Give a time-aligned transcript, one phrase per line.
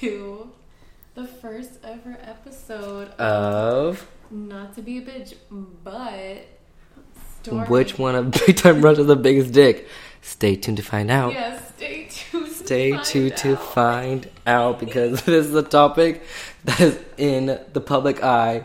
[0.00, 0.50] to
[1.14, 5.34] the first ever episode Of Not to be a bitch,
[5.82, 6.46] but
[7.40, 9.88] starring- which one of Big Time Rush has the biggest dick?
[10.20, 11.32] Stay tuned to find out.
[11.32, 12.48] Yes, stay tuned.
[12.52, 16.22] Stay find tuned to find out because this is a topic
[16.64, 18.64] that is in the public eye,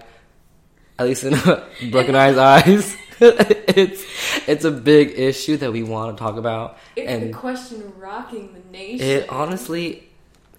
[1.00, 1.32] at least in
[1.92, 2.98] Brooke and I's eyes.
[3.20, 4.04] it's
[4.50, 8.52] it's a big issue that we want to talk about, It's and the question rocking
[8.54, 9.06] the nation.
[9.08, 10.10] it honestly,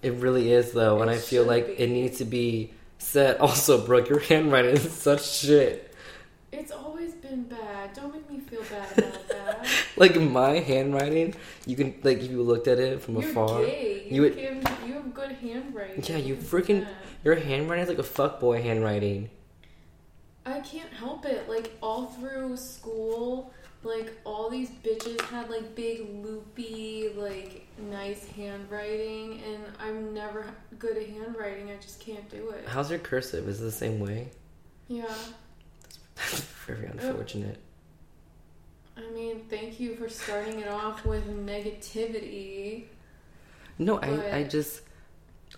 [0.05, 1.73] it really is though, and It I feel like be.
[1.83, 3.37] it needs to be said.
[3.37, 5.93] Also, Brooke, your handwriting is such shit.
[6.51, 7.93] It's always been bad.
[7.93, 9.67] Don't make me feel bad about that.
[9.97, 13.61] Like my handwriting, you can like if you looked at it from You're afar.
[13.65, 14.03] gay.
[14.09, 14.55] you You, would- give,
[14.87, 16.03] you have good handwriting.
[16.07, 16.87] Yeah, you freaking-.
[17.23, 19.29] Your handwriting is like a fuckboy handwriting.
[20.45, 21.49] I can't help it.
[21.49, 23.51] Like all through school,
[23.85, 30.45] like all these bitches had like big loopy, like nice handwriting, and I'm never
[30.79, 31.69] good at handwriting.
[31.69, 32.65] I just can't do it.
[32.67, 33.47] How's your cursive?
[33.47, 34.29] Is it the same way?
[34.87, 35.05] Yeah.
[36.15, 37.57] That's very unfortunate.
[38.97, 42.85] I mean, thank you for starting it off with negativity.
[43.77, 44.81] No, But- I, I just.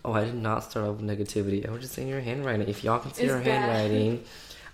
[0.06, 1.67] Oh, I did not start off with negativity.
[1.67, 2.67] I was just saying your handwriting.
[2.67, 3.45] If y'all can see It's her bad.
[3.62, 4.23] handwriting,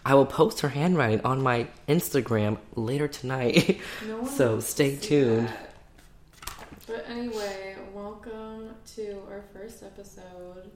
[0.06, 3.80] I will post her handwriting on my Instagram later tonight.
[4.06, 5.48] No one So stay tuned.
[5.48, 5.70] that.
[6.86, 10.70] But anyway, welcome to our first episode.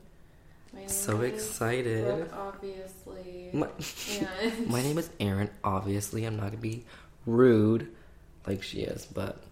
[0.73, 2.05] My name so is excited.
[2.05, 3.49] Brooke, obviously.
[3.51, 3.67] My,
[4.49, 5.49] and my name is Aaron.
[5.63, 6.85] Obviously, I'm not gonna be
[7.25, 7.89] rude
[8.45, 9.43] like she is, but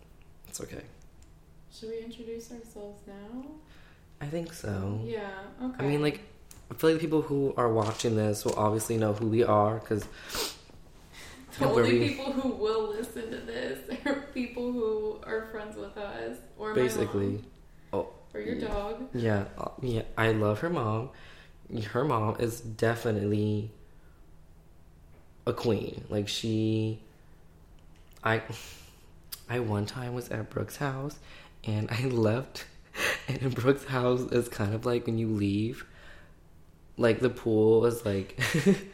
[0.48, 0.84] it's okay.
[1.74, 3.44] Should we introduce ourselves now?
[4.22, 5.02] I think so.
[5.04, 5.30] Yeah.
[5.62, 5.84] Okay.
[5.84, 6.22] I mean, like,
[6.72, 9.76] I feel like the people who are watching this will obviously know who we are
[9.80, 10.08] because
[11.60, 15.96] the only we- people who will listen to this are people who are friends with
[15.98, 17.46] us, or my basically, mom,
[17.94, 18.68] oh, or your yeah.
[18.68, 19.08] dog.
[19.14, 20.02] yeah, uh, yeah.
[20.18, 21.10] I love her mom.
[21.92, 23.72] Her mom is definitely
[25.48, 26.04] a queen.
[26.10, 27.00] Like she,
[28.24, 28.42] I,
[29.50, 31.18] I one time was at Brooke's house
[31.64, 32.66] and I left,
[33.28, 35.86] and in Brooke's house is kind of like when you leave.
[36.98, 38.40] Like the pool was like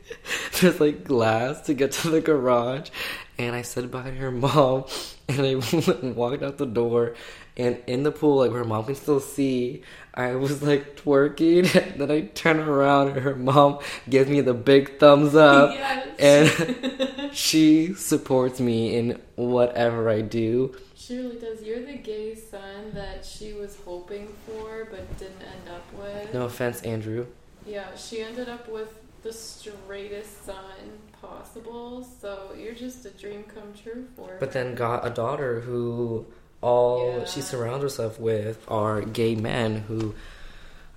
[0.59, 2.89] there's like glass to get to the garage,
[3.37, 4.85] and I said bye to her mom,
[5.29, 5.55] and I
[6.15, 7.13] walked out the door,
[7.55, 9.83] and in the pool, like her mom can still see,
[10.15, 13.79] I was like twerking, and then I turn around, and her mom
[14.09, 16.17] gives me the big thumbs up, yes.
[16.19, 20.75] and she supports me in whatever I do.
[20.95, 21.61] She really does.
[21.61, 26.33] You're the gay son that she was hoping for but didn't end up with.
[26.33, 27.27] No offense, Andrew.
[27.65, 28.89] Yeah, she ended up with
[29.23, 34.37] the straightest son possible, so you're just a dream come true for her.
[34.39, 36.25] But then got a daughter who
[36.61, 37.25] all Yeah.
[37.25, 40.15] she surrounds herself with are gay men who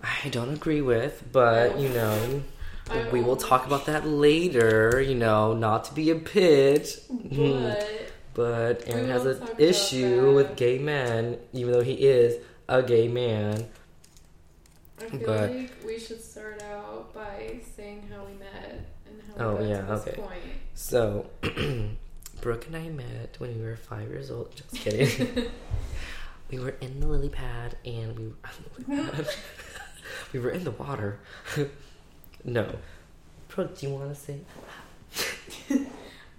[0.02, 2.42] I don't agree with, but you know,
[3.10, 7.00] we will talk about that later, you know, not to be a bitch.
[7.08, 7.91] But
[8.34, 12.36] But Aaron has an issue with gay men, even though he is
[12.69, 13.66] a gay man.
[15.00, 19.44] I feel But- like we should start out by saying how we met and how
[19.49, 20.21] Oh, we got yeah, to this okay.
[20.22, 20.43] point.
[20.75, 21.27] So,
[22.41, 24.55] Brooke and I met when we were five years old.
[24.55, 25.50] Just kidding.
[26.50, 28.32] we were in the lily pad and we
[30.32, 31.19] we were in the water.
[32.44, 32.76] no.
[33.49, 34.41] Brooke, do you want to say?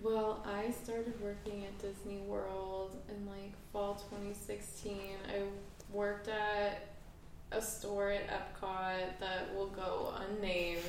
[0.02, 4.98] Well, I started working at Disney World in like fall 2016.
[5.28, 5.42] I
[5.92, 6.90] worked at
[7.56, 10.82] a store at Epcot that will go unnamed.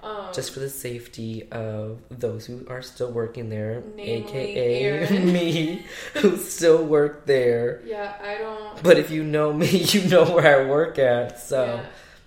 [0.00, 5.84] Um, Just for the safety of those who are still working there, aka me,
[6.14, 7.82] who still work there.
[7.84, 8.80] yeah, I don't.
[8.84, 11.40] But if you know me, you know where I work at.
[11.40, 11.84] So Yeah,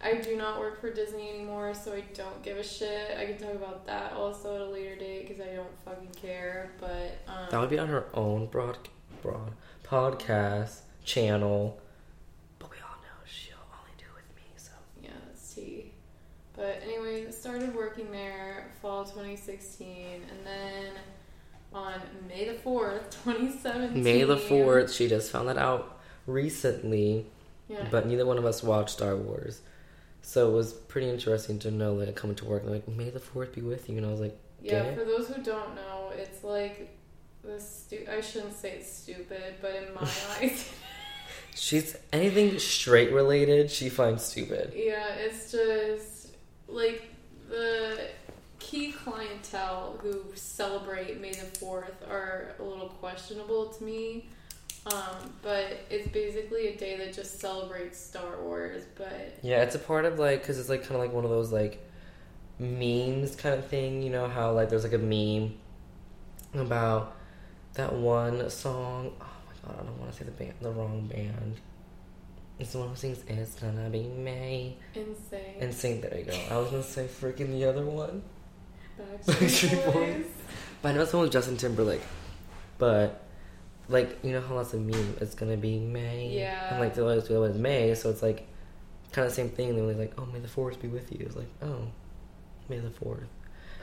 [0.09, 3.17] I do not work for Disney anymore, so I don't give a shit.
[3.17, 6.73] I can talk about that also at a later date because I don't fucking care.
[6.77, 8.79] But um, that would be on her own broad,
[9.21, 9.53] broad
[9.85, 11.79] podcast channel.
[12.59, 14.43] But we all know she'll only do it with me.
[14.57, 14.71] So
[15.01, 15.93] Yeah, that's tea.
[16.61, 20.93] But anyways, started working there fall 2016, and then
[21.73, 21.93] on
[22.27, 24.03] May the 4th, 2017.
[24.03, 27.25] May the fourth, she just found that out recently.
[27.67, 27.87] Yeah.
[27.89, 29.61] But neither one of us watched Star Wars.
[30.21, 33.55] So it was pretty interesting to know like coming to work like May the fourth
[33.55, 34.95] be with you and I was like yeah, it?
[34.99, 36.95] for those who don't know, it's like
[37.43, 40.01] the stu- I shouldn't say it's stupid, but in my
[40.39, 40.71] eyes,
[41.55, 44.73] She's anything straight related, she finds stupid.
[44.75, 46.20] yeah, it's just
[46.71, 47.03] like
[47.49, 48.07] the
[48.59, 54.25] key clientele who celebrate May the 4th are a little questionable to me.
[54.85, 58.83] Um, but it's basically a day that just celebrates Star Wars.
[58.95, 61.29] But Yeah, it's a part of like because it's like kind of like one of
[61.29, 61.87] those like
[62.57, 64.01] memes kind of thing.
[64.01, 65.53] You know how like there's like a meme
[66.55, 67.15] about
[67.73, 69.13] that one song.
[69.21, 71.57] Oh my god, I don't want to say the band, the wrong band.
[72.61, 75.61] It's the one who sings "It's Gonna Be May." NSYNC.
[75.61, 76.01] NSYNC.
[76.01, 76.37] There you go.
[76.51, 78.21] I was gonna say freaking the other one,
[79.25, 80.27] Backstreet Boys.
[80.81, 82.03] But I know it's one with Justin Timberlake.
[82.77, 83.23] But
[83.89, 85.17] like you know how that's a meme.
[85.19, 86.29] It's gonna be May.
[86.37, 86.69] Yeah.
[86.69, 88.47] And like the other the other one is May, so it's like
[89.11, 89.75] kind of the same thing.
[89.75, 91.25] They're like, oh, may the force be with you.
[91.25, 91.87] It's like, oh,
[92.69, 93.27] may the fourth.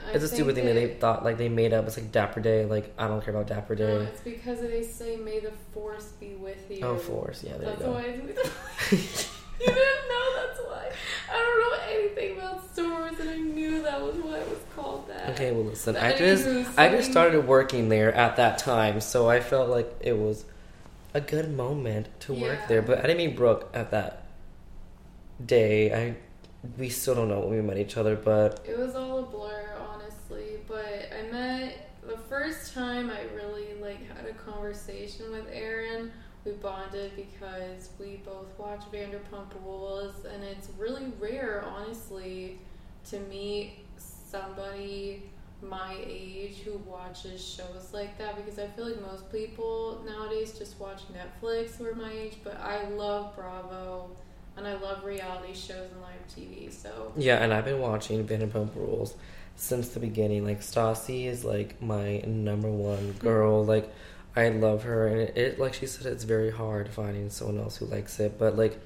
[0.06, 1.86] I It's a stupid thing that they thought like they made up.
[1.86, 2.64] It's like Dapper Day.
[2.64, 4.04] Like I don't care about Dapper No, Day.
[4.06, 7.42] it's because they say, "May the force be with you." Oh, force.
[7.44, 7.92] Yeah, there That's you go.
[7.92, 8.02] why.
[8.04, 9.28] It's,
[9.60, 10.92] you didn't know that's why.
[11.30, 14.58] I don't know anything about Star Wars, and I knew that was why it was
[14.74, 15.30] called that.
[15.30, 19.28] Okay, well listen, But I just I just started working there at that time, so
[19.28, 20.44] I felt like it was
[21.14, 22.66] a good moment to work Yeah.
[22.68, 22.82] there.
[22.82, 24.24] But I didn't meet Brooke at that
[25.44, 25.92] day.
[25.92, 26.14] I
[26.76, 29.67] we still don't know when we met each other, but It was all a blur,
[30.78, 36.12] But I met the first time I really like had a conversation with Aaron.
[36.44, 42.60] We bonded because we both watch Vanderpump Rules, and it's really rare, honestly,
[43.10, 45.24] to meet somebody
[45.60, 50.78] my age who watches shows like that because I feel like most people nowadays just
[50.78, 54.10] watch Netflix who are my age, but I love Bravo
[54.56, 56.72] and I love reality shows and live TV.
[56.72, 59.14] So yeah, and I've been watching Vanderpump Rules
[59.58, 60.44] since the beginning.
[60.44, 63.18] Like Stassi is like my number one mm-hmm.
[63.18, 63.64] girl.
[63.64, 63.92] Like
[64.34, 67.76] I love her, and it, it like she said, it's very hard finding someone else
[67.76, 68.38] who likes it.
[68.38, 68.78] But like,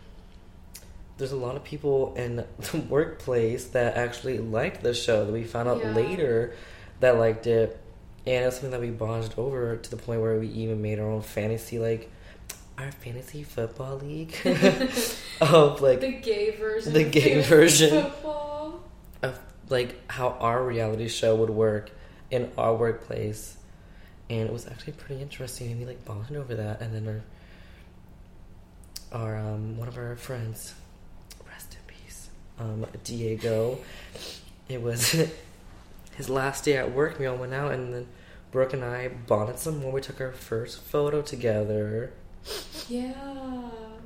[1.19, 5.45] there's a lot of people in the workplace that actually liked the show that we
[5.45, 5.93] found out Yeah.
[5.93, 6.57] later
[7.01, 7.79] that liked it,
[8.27, 11.09] and it's something that we bonded over to the point where we even made our
[11.09, 12.11] own fantasy like.
[12.79, 14.35] Our fantasy football league
[15.43, 16.95] of like the gay version.
[16.95, 18.05] the gay version.
[18.05, 18.52] Football.
[19.69, 21.91] Like how our reality show would work
[22.31, 23.57] in our workplace.
[24.31, 25.71] And it was actually pretty interesting.
[25.73, 26.81] And we like bonded over that.
[26.81, 27.23] And then our
[29.21, 30.75] our um one of our friends
[31.47, 33.77] rest in peace um diego
[34.71, 35.11] it was
[36.17, 37.19] his last day at work.
[37.19, 38.07] We all went out and then
[38.51, 39.93] brooke and i bonded some more.
[39.93, 42.13] We took our first photo together.
[42.89, 43.13] Yeah.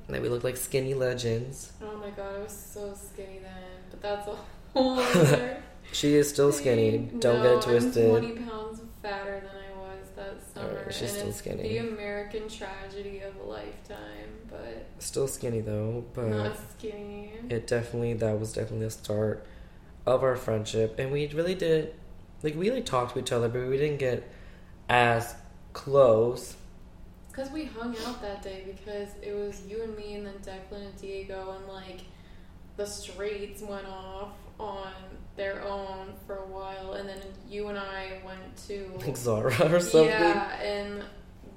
[0.07, 1.73] and then we looked like skinny legends.
[1.83, 3.53] Oh my god, I was so skinny then.
[3.91, 4.37] But that's a
[5.93, 9.79] she is still skinny don't no, get it twisted I'm 20 pounds fatter than I
[9.79, 10.69] was that summer.
[10.69, 11.69] Alright, she's and still skinny.
[11.69, 17.33] the American tragedy of a lifetime, but still skinny though but not skinny.
[17.49, 19.47] it definitely that was definitely the start
[20.05, 21.95] of our friendship and we really did
[22.43, 24.31] like we like talked to each other but we didn't get
[24.89, 25.35] as
[25.73, 26.57] close
[27.29, 30.87] because we hung out that day because it was you and me and then Declan
[30.87, 32.01] and Diego and like
[32.77, 34.89] the streets went off on
[35.37, 37.19] their own for a while and then
[37.49, 41.03] you and I went to like zara or something Yeah, and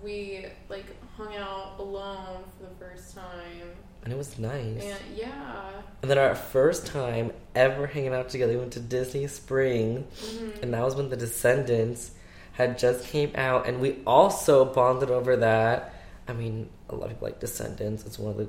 [0.04, 0.86] we like
[1.16, 3.72] hung out alone for the first time.
[4.04, 5.70] and it was nice And yeah.
[6.02, 10.62] and then our first time ever hanging out together we went to disney spring Mhm.
[10.64, 12.12] and that was when the descendants
[12.54, 15.94] had just came out and we also bonded over that
[16.28, 18.48] i mean a lot of people like descendants it's one of the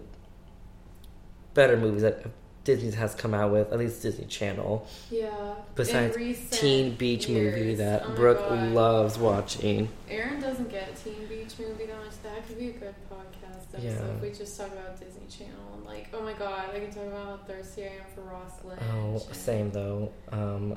[1.54, 2.25] better movies that
[2.64, 4.87] Disney has come out with, at least Disney Channel.
[5.11, 5.55] Yeah.
[5.75, 6.17] Besides
[6.50, 8.69] Teen Beach movie that Oh Brooke God.
[8.73, 9.88] loves watching.
[10.11, 12.23] Aaron doesn't get Teen Beach movie that much.
[12.23, 14.14] That could be a good podcast episode Yeah.
[14.17, 17.07] if we just talk about Disney Channel and like, oh my god, I can talk
[17.07, 18.81] about how thirsty I am for Ross Lynch.
[18.93, 20.12] Oh, same though.
[20.31, 20.76] Um,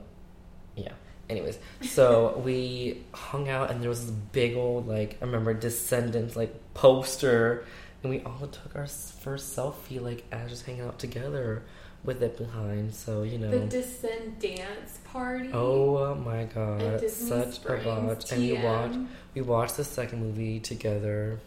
[0.78, 0.94] yeah.
[1.30, 6.36] Anyways, so we hung out and there was this big old like I remember Descendants
[6.38, 7.66] like poster,
[8.04, 11.64] and we all took our first selfie like as just hanging out together
[12.04, 12.94] with it behind.
[12.94, 13.50] So you know.
[13.50, 15.50] The Descend Dance Party.
[15.54, 18.32] Oh my god, such Springs, a botch.
[18.32, 19.00] And we watched
[19.36, 21.40] we watched the second movie together.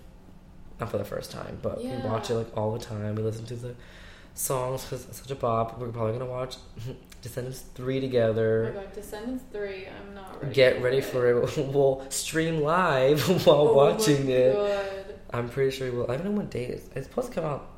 [0.80, 3.14] Not for the first time, but we watch it like all the time.
[3.14, 3.74] We listen to the
[4.34, 5.78] songs because it's such a bop.
[5.78, 6.56] We're probably gonna watch
[7.22, 8.72] Descendants 3 Oh together.
[8.74, 11.04] my god, Descendants 3, I'm not ready Get ready it.
[11.04, 11.56] for it.
[11.74, 14.52] We'll stream live while Oh watching my it.
[14.54, 15.05] God.
[15.36, 16.10] I'm pretty sure we will.
[16.10, 17.70] I don't know what date it's, it's supposed to come out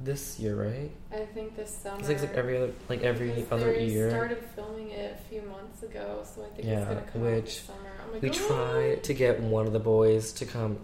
[0.00, 0.90] this year, right?
[1.12, 1.98] I think this summer.
[2.00, 4.10] It's like, like every other like every other they year.
[4.10, 7.32] started filming it a few months ago, so I think Yeah, it's gonna come out
[7.32, 7.90] which this summer.
[8.12, 10.74] Like, We tried to get one of the boys to come,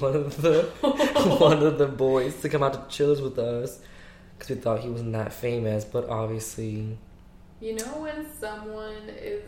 [0.00, 0.62] one of the
[1.40, 3.80] one of the boys to come out to chillers with us
[4.36, 6.96] because we thought he wasn't that famous, but obviously,
[7.60, 9.42] You know when someone is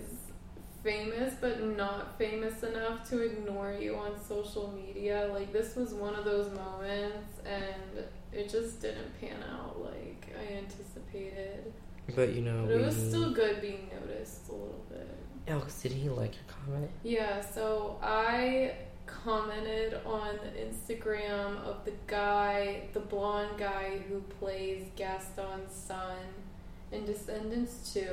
[0.82, 5.30] famous but not famous enough to ignore you on social media.
[5.32, 10.54] Like this was one of those moments and it just didn't pan out like I
[10.54, 11.72] anticipated.
[12.14, 12.84] But you know, But it we...
[12.84, 15.08] was still good being noticed a little bit.
[15.49, 16.90] Alex, did he like your comment?
[17.02, 18.75] Yeah, so I
[19.06, 26.16] commented on the Instagram of the guy, the blonde guy who plays Gaston's son
[26.92, 28.06] in Descendants 2.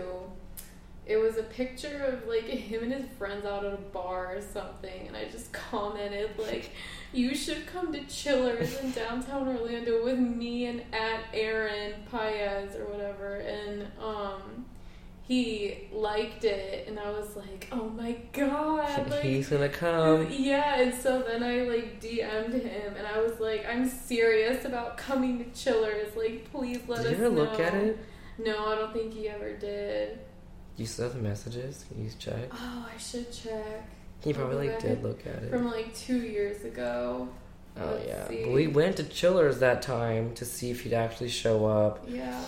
[1.07, 4.41] It was a picture of like him and his friends out at a bar or
[4.41, 6.71] something, and I just commented like,
[7.13, 12.85] "You should come to Chillers in downtown Orlando with me and at Aaron Paez or
[12.85, 14.65] whatever." And um,
[15.21, 20.27] he liked it, and I was like, "Oh my god!" Like, He's gonna come.
[20.31, 24.97] yeah, and so then I like DM'd him, and I was like, "I'm serious about
[24.97, 26.15] coming to Chillers.
[26.17, 27.97] Like, please let Did us you ever know." look at it?
[28.37, 30.19] No, I don't think he ever did.
[30.77, 31.85] You still have the messages?
[31.87, 32.49] Can you check?
[32.53, 33.89] Oh, I should check.
[34.23, 35.49] He probably like did look at it.
[35.49, 37.27] From like two years ago.
[37.79, 38.27] Oh let's yeah.
[38.27, 38.45] see.
[38.45, 42.43] We went to Chillers that time to see if he'd actually show up, Yeah.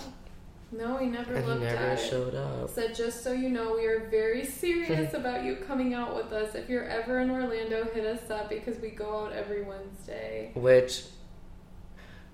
[0.72, 2.10] No, he never and he never at it.
[2.10, 2.70] showed up.
[2.70, 6.54] Said just so you know, we are very serious about you coming out with us.
[6.54, 10.52] If you're ever in Orlando, hit us up because we go out every Wednesday.
[10.54, 11.06] Which,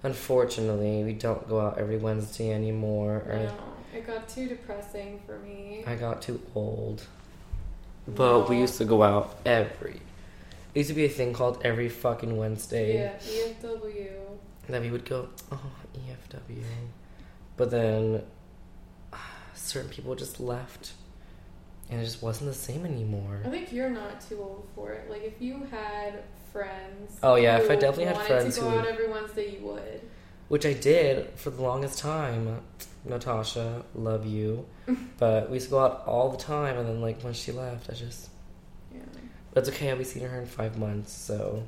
[0.03, 3.23] unfortunately, we don't go out every Wednesday anymore.
[3.25, 3.53] Or No,
[3.95, 5.83] it got too depressing for me.
[5.87, 7.05] I got too old.
[8.07, 10.01] But we used to go out every.
[10.73, 13.17] It used to be a thing called every fucking Wednesday Yeah,
[13.63, 14.09] EFW.
[14.69, 15.29] that we would go.
[15.51, 15.59] Oh,
[15.95, 16.63] EFW.
[17.57, 18.23] But then
[19.53, 20.91] certain people just left,
[21.89, 23.41] and it just wasn't the same anymore.
[23.45, 25.09] I think you're not too old for it.
[25.09, 27.17] Like if you had friends.
[27.23, 29.65] Oh, yeah, if I definitely had wanted friends to go who- out every Wednesday, you
[29.65, 30.01] would.
[30.47, 32.61] Which I did for the longest time.
[33.05, 34.65] Natasha, love you.
[35.17, 37.89] but we used to go out all the time, and then like when she left,
[37.89, 38.29] I just.
[38.93, 39.01] Yeah.
[39.53, 39.89] But it's okay.
[39.89, 41.63] I'll be seeing her in five months, so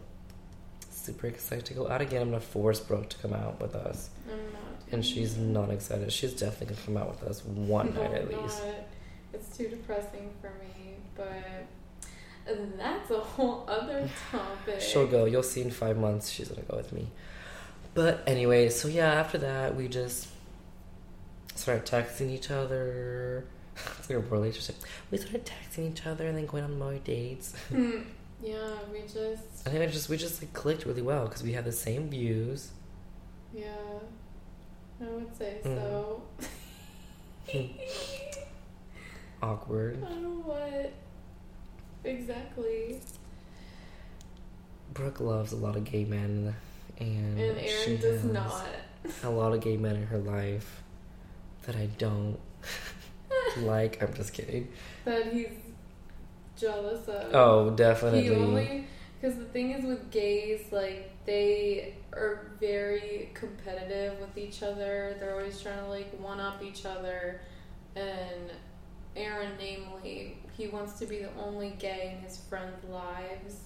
[0.89, 2.22] super excited to go out again.
[2.22, 4.62] I'm gonna force Brooke to come out with us, I'm not.
[4.91, 6.12] and she's not excited.
[6.12, 8.41] She's definitely gonna come out with us one No, night at not.
[8.44, 8.62] least.
[9.34, 11.65] It's too depressing for me, but
[12.77, 14.79] that's a whole other topic.
[14.82, 15.25] She'll go.
[15.25, 16.29] You'll see in five months.
[16.29, 17.08] She's gonna go with me.
[17.94, 20.27] But anyway, so yeah, after that we just
[21.57, 23.45] started texting each other.
[23.99, 24.75] It's like a relationship.
[25.11, 27.53] We started texting each other and then going on more dates.
[27.69, 27.99] Hmm.
[28.43, 28.57] Yeah,
[28.91, 29.65] we just.
[29.65, 32.07] I think I just we just like clicked really well because we had the same
[32.09, 32.69] views.
[33.51, 33.65] Yeah.
[35.01, 35.75] I would say Mm.
[35.75, 36.21] so.
[39.41, 40.03] Awkward.
[40.03, 40.91] I don't know what.
[42.03, 42.99] Exactly.
[44.93, 46.55] Brooke loves a lot of gay men,
[46.99, 48.65] and, And she Aaron does not.
[49.23, 50.83] A lot of gay men in her life
[51.67, 52.39] that I don't
[53.59, 54.01] like.
[54.01, 54.69] I'm just kidding.
[55.05, 55.50] That he's
[56.57, 57.36] jealous of.
[57.36, 58.29] Oh, definitely.
[58.36, 58.88] only
[59.21, 65.15] because the thing is with gays, like they are very competitive with each other.
[65.19, 67.41] They're always trying to like one up each other,
[67.95, 68.51] and
[69.15, 73.62] Aaron, namely, he wants to be the only gay in his friends' lives.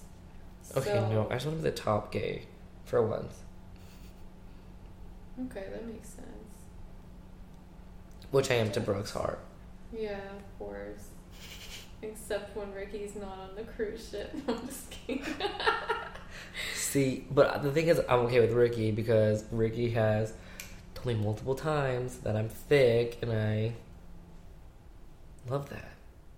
[0.76, 2.46] Okay, So- no, I just want to be the top gay
[2.84, 3.34] for once.
[5.50, 6.26] Okay, that makes sense.
[8.32, 9.38] Which I am to Brooke's heart.
[9.96, 11.04] Yeah, of course.
[12.02, 14.34] Except when Ricky's not on the cruise ship.
[14.48, 15.24] I'm just kidding.
[16.74, 20.32] See, but the thing is, I'm okay with Ricky because Ricky has
[20.94, 23.72] told me multiple times that I'm thick, and I
[25.48, 25.90] love that.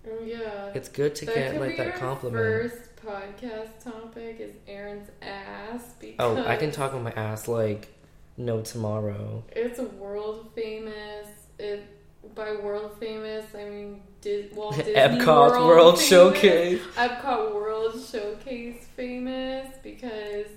[0.07, 0.71] oh yeah.
[0.75, 2.41] It's good to that get like that compliment.
[2.71, 7.87] First podcast topic is Aaron's ass because Oh, I can talk about my ass like
[8.37, 9.43] no tomorrow.
[9.49, 11.27] It's a world famous.
[11.59, 11.83] It
[12.33, 15.99] by world famous, I mean Dis- Walt Disney Epcot World, World.
[15.99, 16.81] Showcase.
[16.95, 20.47] Epcot World Showcase famous because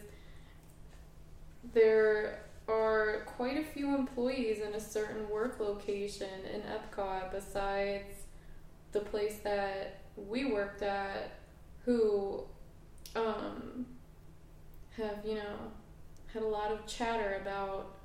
[1.74, 8.14] there are quite a few employees in a certain work location in Epcot besides
[8.92, 11.32] the place that we worked at
[11.84, 12.42] who
[13.16, 13.86] um,
[14.96, 15.56] have, you know,
[16.32, 17.96] had a lot of chatter about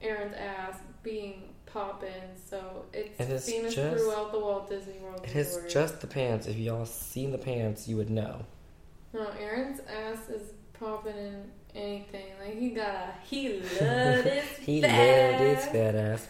[0.00, 2.08] Aaron's ass being poppin',
[2.48, 6.06] so it's And it's famous just- throughout the Walt Disney World It is just the
[6.06, 6.46] pants.
[6.46, 8.46] If y'all seen the pants, you would know.
[9.12, 12.26] No, Aaron's ass is popping in anything.
[12.40, 16.28] Like he got a he loved his He fat loved his fat ass.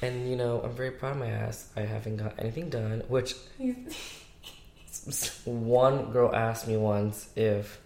[0.00, 1.68] and you know, I'm very proud of my ass.
[1.76, 3.02] I haven't got anything done.
[3.08, 3.34] Which
[5.44, 7.80] one girl asked me once if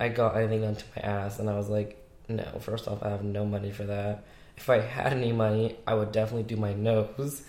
[0.00, 2.44] I got anything done to my ass, and I was like, no.
[2.60, 4.24] First off, I have no money for that.
[4.56, 7.42] If I had any money, I would definitely do my nose.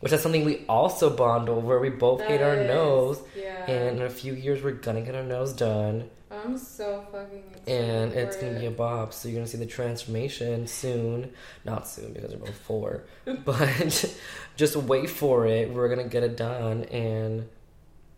[0.00, 1.78] which is something we also bond over.
[1.78, 3.70] We both That hate our is- nose, Yeah.
[3.70, 7.68] and in a few years we're gonna get our nose done, I'm so fucking excited.
[7.68, 8.60] and it's gonna it.
[8.60, 9.12] be a bob.
[9.14, 11.32] So you're gonna see the transformation soon.
[11.64, 13.04] Not soon because we're both four,
[13.44, 14.12] but
[14.56, 15.70] just wait for it.
[15.70, 17.48] We're gonna get it done, and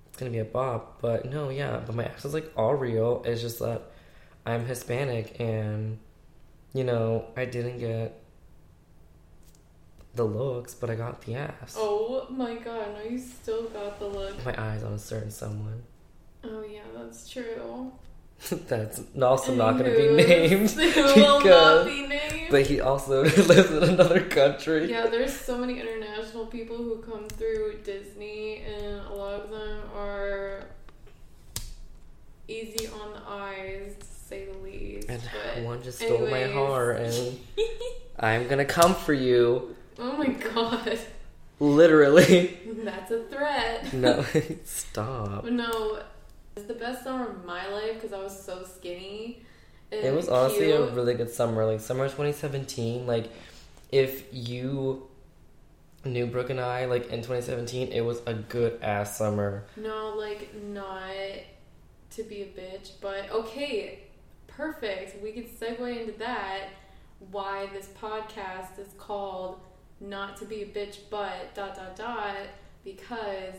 [0.09, 0.87] it's gonna be a bob.
[1.03, 3.23] But no, yeah, but my accent's like all real.
[3.27, 3.83] It's just that
[4.47, 5.99] I'm Hispanic, and
[6.75, 8.21] you know I didn't get
[10.15, 11.75] the looks, but I got the ass.
[11.77, 14.45] Oh my god, no, you still got the look.
[14.45, 15.83] My eyes on a certain someone.
[16.45, 17.93] Oh yeah, that's true.
[18.69, 20.71] That's also not going to be named.
[20.73, 22.51] Who will not because- be named?
[22.51, 24.91] But he also lives in another country.
[24.91, 29.79] Yeah, there's so many international people who come through Disney, and a lot of them
[29.97, 30.65] are
[32.49, 35.09] easy on the eyes, to say the least.
[35.09, 35.23] And
[35.55, 37.39] but one just stole my heart, and
[38.19, 39.75] I'm gonna come for you.
[39.99, 40.99] oh my god,
[41.61, 42.59] Literally.
[42.85, 43.93] that's a threat.
[43.93, 44.25] No,
[44.65, 45.45] stop.
[45.45, 46.01] No,
[46.57, 49.43] it's the best summer of my life because I was so skinny.
[49.91, 51.65] It was honestly a really good summer.
[51.65, 53.31] Like, summer 2017, like,
[53.93, 55.07] if you
[56.05, 59.65] knew Brooke and I, like, in 2017, it was a good ass summer.
[59.77, 61.13] No, like not
[62.11, 64.01] to be a bitch, but okay,
[64.57, 65.23] perfect.
[65.23, 66.69] We could segue into that.
[67.31, 69.61] Why this podcast is called
[70.01, 72.37] "Not to Be a Bitch," but dot dot dot
[72.85, 73.55] because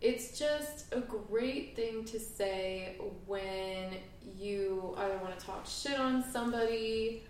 [0.00, 2.96] it's just a great thing to say
[3.26, 3.94] when
[4.36, 7.22] you either want to talk shit on somebody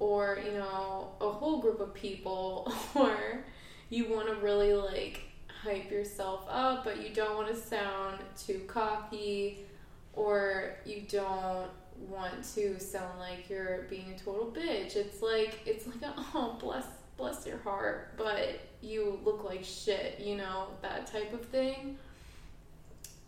[0.00, 3.44] or you know a whole group of people or
[3.90, 5.22] you want to really like
[5.62, 9.64] hype yourself up but you don't want to sound too cocky
[10.12, 11.70] or you don't
[12.08, 16.56] want to sound like you're being a total bitch it's like it's like a, oh
[16.60, 16.86] bless
[17.16, 21.96] bless your heart but you look like shit you know that type of thing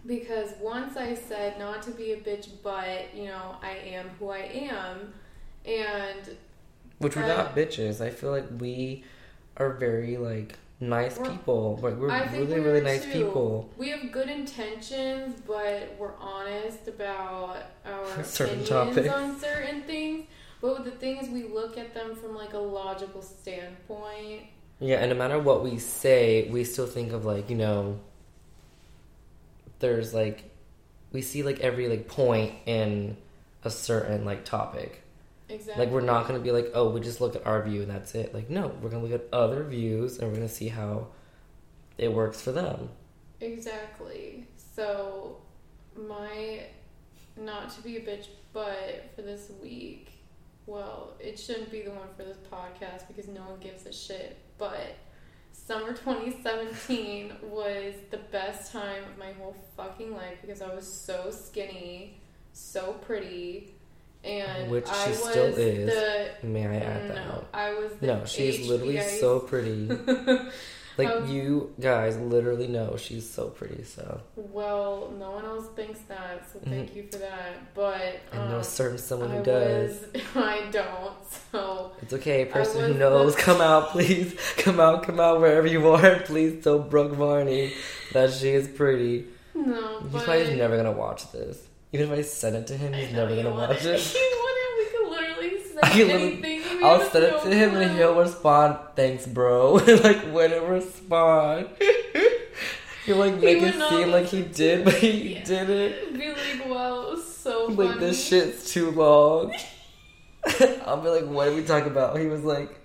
[0.07, 4.31] because once I said not to be a bitch, but you know, I am who
[4.31, 5.13] I am,
[5.65, 6.37] and
[6.99, 8.01] Which we're not bitches.
[8.01, 9.05] I feel like we
[9.57, 11.79] are very, like, nice We're- people.
[11.83, 13.13] Like, we're really, really nice too.
[13.13, 13.71] people.
[13.77, 19.09] we have good intentions, but we're honest about our Certain opinions topics.
[19.09, 20.27] on certain things.
[20.61, 24.43] But with the thing is, we look at them from like a logical standpoint.
[24.81, 27.99] Yeah, and no matter what we say, we still think of like, you know,
[29.81, 30.45] there's like
[31.13, 33.17] we see like every like point in
[33.65, 35.03] a certain like topic.
[35.49, 35.85] Exactly.
[35.85, 38.15] Like we're not gonna be like, oh, we just look at our view and that's
[38.15, 38.35] it.
[38.35, 41.09] Like no, we're gonna look at other views and we're gonna see how
[41.97, 42.91] it works for them.
[43.41, 44.47] Exactly.
[44.75, 45.39] So,
[45.97, 46.63] my
[47.37, 50.13] not to be a bitch, but for this week,
[50.67, 54.37] well, it shouldn't be the one for this podcast because no one gives a shit.
[54.59, 54.97] But
[55.53, 61.31] summer 2017 was the best time of my whole fucking life because I was so
[61.31, 62.21] skinny,
[62.53, 63.75] so pretty,
[64.25, 65.87] and Which I she still is.
[66.41, 67.15] the May I add that?
[67.15, 69.89] no, I was the No, she's literally so pretty.
[70.99, 73.85] Like Um, you guys literally know she's so pretty.
[73.85, 77.73] So Well, no one else thinks that, so thank you for that.
[77.73, 80.01] But I know um, a certain someone who I does.
[80.13, 81.15] was, I don't.
[81.53, 84.35] So It's okay, person who knows, the- come out, please.
[84.57, 86.19] Come out, come out wherever you are.
[86.25, 87.73] Please tell Brooke Varney
[88.13, 89.25] that she is pretty.
[89.55, 91.65] no, He's but probably never gonna watch this.
[91.93, 94.15] Even if I send it to him, he's never gonna watch it.
[94.15, 94.79] You wouldn't.
[94.79, 96.79] We could literally say I anything.
[96.79, 99.73] we I'll send it to him and he'll respond, thanks, bro.
[100.05, 101.69] like, wouldn't respond.
[103.07, 105.45] He'll like He make would it seem like he did, but he Yeah.
[105.45, 106.13] didn't.
[106.19, 108.01] Be like, wow, it was so Like, funny.
[108.01, 109.55] this shit's too long.
[110.85, 112.19] I'll be like, what did we talk about?
[112.19, 112.79] He was like,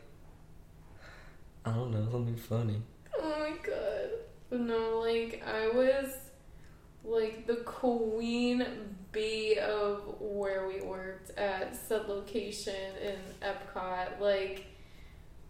[1.65, 2.81] I don't know, something funny.
[3.19, 4.09] Oh my god.
[4.49, 6.09] But no, like I was
[7.03, 8.65] like the queen
[9.11, 14.19] bee of where we worked at said location in Epcot.
[14.19, 14.65] Like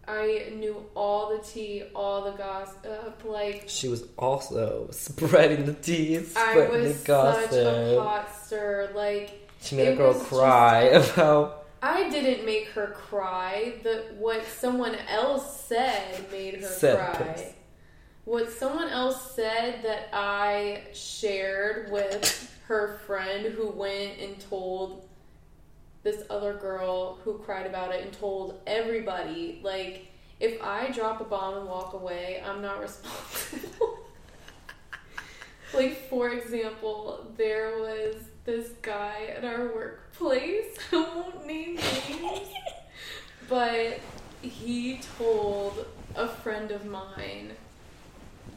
[0.06, 3.22] I knew all the tea, all the gossip.
[3.24, 7.50] Like She was also spreading the tea, and I spreading was the gossip.
[7.50, 8.90] such a hot stir.
[8.94, 10.80] Like she made a girl cry
[11.14, 11.62] about.
[11.82, 13.74] I didn't make her cry.
[13.82, 17.32] The what someone else said made her Said cry.
[17.34, 17.52] this.
[18.24, 25.06] What someone else said that I shared with her friend who went and told
[26.02, 30.06] this other girl who cried about it and told everybody like
[30.40, 33.98] if I drop a bomb and walk away, I'm not responsible.
[35.74, 40.76] like for example, there was this guy at our workplace.
[40.92, 42.48] I won't name names,
[43.48, 44.00] but
[44.42, 47.52] he told a friend of mine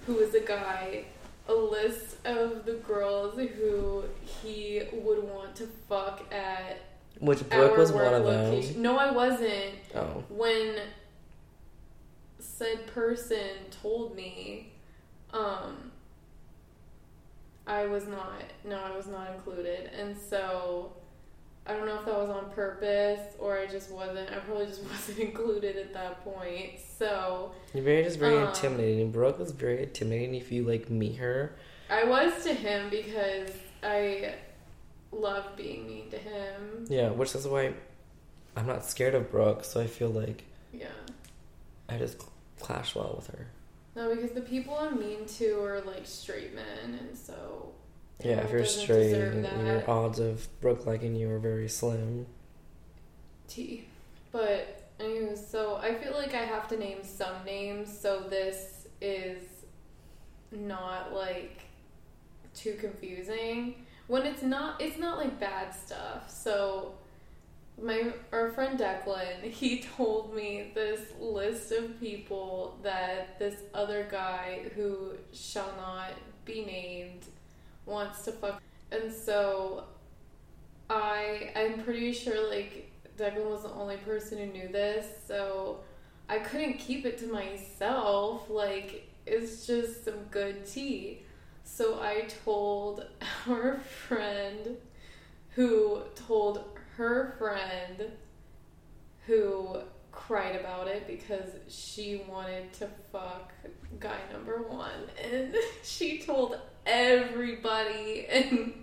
[0.08, 1.04] who was a guy,
[1.48, 4.06] a list of the girls who
[4.41, 6.80] he would want to fuck at
[7.20, 8.74] Which Brooke our was one of location.
[8.76, 8.82] them.
[8.84, 9.76] No, I wasn't.
[9.93, 10.24] Oh.
[10.30, 10.76] When
[12.39, 13.50] said person
[13.82, 14.72] told me,
[15.34, 15.91] um,
[17.67, 18.43] I was not.
[18.63, 20.93] No, I was not included, and so.
[21.68, 24.30] I don't know if that was on purpose or I just wasn't.
[24.32, 26.80] I probably just wasn't included at that point.
[26.98, 29.12] So You're very just very Um, intimidating.
[29.12, 31.56] Brooke was very intimidating if you like meet her.
[31.90, 33.50] I was to him because
[33.84, 34.36] I
[35.12, 36.86] love being mean to him.
[36.90, 37.74] Yeah, which is why
[38.56, 40.88] I'm not scared of Brooke, so I feel like Yeah.
[41.90, 42.22] I just
[42.60, 43.48] clash well with her.
[43.96, 47.72] No, because the people I'm mean to are like straight men, and so
[48.24, 52.26] Yeah, if you're straight, your odds of Brooke liking you are very slim.
[53.48, 53.88] T.
[54.32, 59.44] But anyways, so I feel like I have to name some names, so this is
[60.52, 61.62] not like
[62.56, 63.86] too confusing.
[64.08, 66.32] When it's not, it's not like bad stuff.
[66.32, 66.94] So
[67.82, 74.72] my our friend Declan, he told me this list of people that this other guy
[74.76, 76.14] who shall not
[76.46, 77.26] be named
[77.88, 79.86] wants to fuck, and so
[80.89, 85.80] I I'm pretty sure like Declan was the only person who knew this, so
[86.30, 88.50] I couldn't keep it to myself.
[88.50, 91.23] Like it's just some good tea.
[91.63, 93.06] So I told
[93.47, 94.78] our friend
[95.50, 96.63] who told
[96.97, 98.12] her friend
[99.26, 99.78] who
[100.12, 103.54] cried about it because she wanted to fuck
[104.00, 104.89] guy number one
[105.32, 108.28] and she told everybody.
[108.34, 108.73] And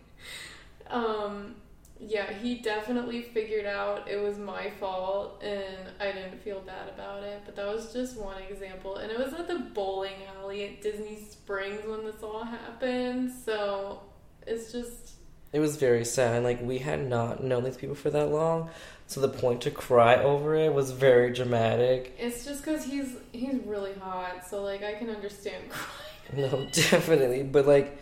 [0.90, 1.54] um
[1.98, 7.22] yeah he definitely figured out it was my fault and i didn't feel bad about
[7.22, 7.40] it.
[7.46, 8.96] But that was just one example.
[8.96, 13.32] And it was at the bowling alley at disney springs when this all happened.
[13.44, 14.02] So
[14.46, 15.12] it's just
[15.52, 16.42] It was very sad.
[16.44, 18.68] Like we had not known these people for that long,
[19.06, 22.14] so the point to cry over it was very dramatic.
[22.18, 24.46] it's just because he's he's really hot.
[24.48, 27.98] So like i can understand crying No, definitely, but like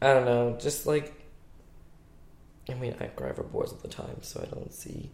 [0.00, 1.12] I don't know, just like
[2.70, 5.10] I mean, I cry for boys all the time, so I don't see.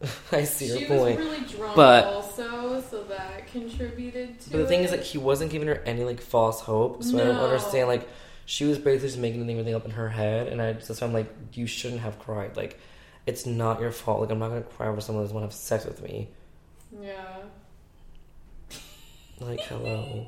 [0.32, 1.18] I see she your was point.
[1.18, 4.86] really drunk but- also so that contributed to But the thing it.
[4.86, 7.88] is, like, he wasn't giving her any like false hope, so I don't understand.
[7.88, 8.08] Like,
[8.46, 11.32] she was basically just making everything up in her head, and I just I'm like,
[11.54, 12.56] you shouldn't have cried.
[12.56, 12.78] Like,
[13.26, 14.20] it's not your fault.
[14.20, 16.28] Like, I'm not gonna cry over someone who doesn't want to have sex with me.
[17.00, 17.14] yeah
[19.40, 20.26] Like, hello.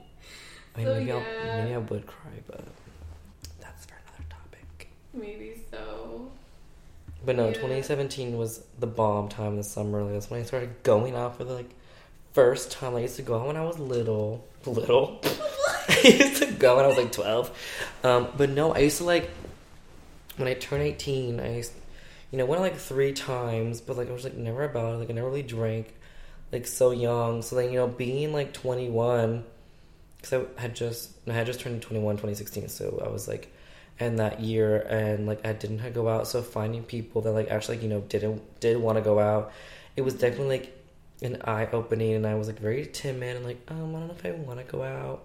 [0.75, 1.15] I mean, So, maybe yeah.
[1.15, 2.65] I'll maybe I would cry, but
[3.61, 4.89] that's for another topic.
[5.15, 6.31] maybe so
[7.25, 7.55] But no, Yeah.
[7.55, 10.03] 2017 was the bomb time in the summer.
[10.03, 11.71] Like, that's when I started going out for the like
[12.33, 12.93] first time.
[12.95, 15.21] Like, I used to go out when I was little, little.
[15.89, 17.99] I used to go when I was like 12.
[18.05, 19.31] Um, but no, I used to like
[20.37, 21.41] when I turned 18.
[21.41, 21.73] I used,
[22.31, 24.99] you know, went like three times, but like I was like never about it.
[24.99, 25.95] Like I never really drank,
[26.53, 27.43] like so young.
[27.43, 29.45] So then you know, being like 21,
[30.17, 32.69] because I had just I had just turned 21 2016.
[32.69, 33.53] So I was like
[33.99, 37.77] and that year and like I didn't go out so finding people that like actually
[37.77, 39.53] like, you know didn't did want to go out
[39.97, 40.73] it was definitely like
[41.23, 44.15] an eye opening and I was like very timid and like um I don't know
[44.15, 45.25] if I want to go out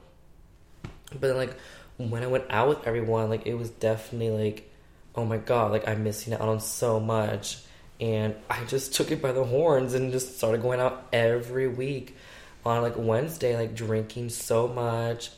[1.11, 1.55] but then like
[1.97, 4.71] when I went out with everyone like it was definitely like
[5.15, 7.57] oh my god like I'm missing out on so much
[8.01, 12.17] and I just took it by the horns and just started going out every week
[12.65, 15.29] on like Wednesday like drinking so much.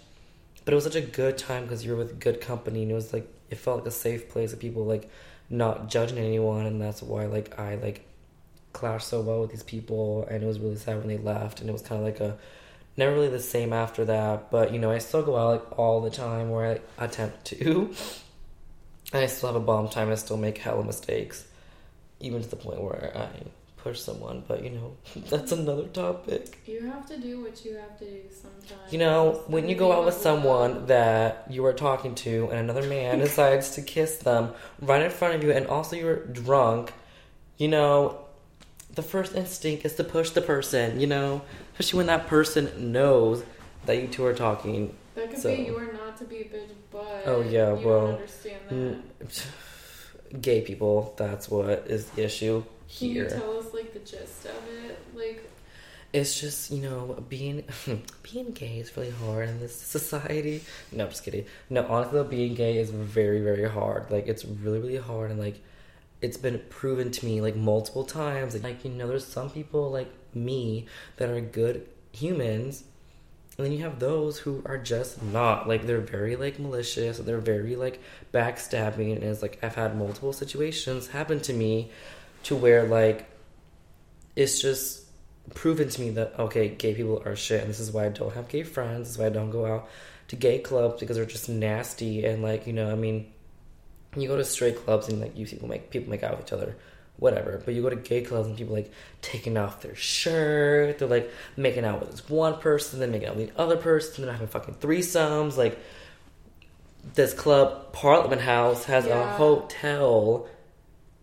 [0.64, 2.96] But it was such a good time because you were with good company and it
[2.96, 5.10] was like it felt like a safe place of people like
[5.50, 8.08] not judging anyone and that's why like i like
[8.72, 11.70] clashed so well with these people and it was really sad when they left and
[11.70, 12.38] it was kind of like a
[12.96, 14.50] never really the same after that.
[14.50, 17.94] But you know i still go out like all the time where i attempt to.
[19.12, 20.04] And i still have a bomb time.
[20.04, 21.46] And i still make hella mistakes
[22.24, 23.28] even to the point where i
[23.78, 24.96] push someone but you know
[25.30, 26.58] that's another topic.
[26.66, 28.92] You have to do what you have to do sometimes.
[28.92, 32.88] You know, when you go out with someone that you are talking to and another
[32.88, 36.94] man decides to kiss them right in front of you and also you're drunk,
[37.58, 38.20] you know,
[38.94, 41.42] the first instinct is to push the person, you know,
[41.74, 43.44] especially when that person knows
[43.86, 44.96] that you two are talking.
[45.16, 48.08] that could so- be you are not to be a bitch but Oh, yeah, well,
[48.08, 49.28] don't understand that.
[49.30, 49.46] Mm,
[50.42, 53.26] Gay people, that's what is the issue here.
[53.26, 54.52] can you tell us like the gist of
[54.86, 55.50] it like
[56.12, 57.64] It's just you know being
[58.24, 60.64] being gay is really hard in this society.
[60.92, 61.46] No, I'm just kidding.
[61.70, 64.12] No, honestly, though, being gay is very very hard.
[64.12, 65.60] Like it's really really hard, and like
[66.22, 68.62] it's been proven to me like multiple times.
[68.64, 70.86] Like you know, there's some people like me
[71.18, 72.84] that are good humans,
[73.58, 75.68] And then you have those who are just not.
[75.68, 78.02] Like they're very like malicious, they're very like
[78.34, 81.92] backstabbing, and it's like I've had multiple situations happen to me
[82.44, 83.30] to where like
[84.36, 85.04] it's just
[85.54, 88.34] proven to me that okay, gay people are shit, and this is why I don't
[88.34, 89.08] have gay friends.
[89.08, 89.88] This is why I don't go out
[90.30, 92.26] to gay clubs because they're just nasty.
[92.26, 93.32] And like you know, I mean,
[94.16, 96.54] you go to straight clubs and like you people make people make out with each
[96.54, 96.76] other,
[97.24, 97.62] whatever.
[97.64, 101.32] But you go to gay clubs and people like taking off their shirt, they're like
[101.56, 104.48] making out with this one person, then making out with the other person, then having
[104.48, 105.56] fucking threesomes.
[105.58, 105.80] Like
[107.16, 109.24] this club, Parliament House, has Yeah.
[109.34, 110.48] a hotel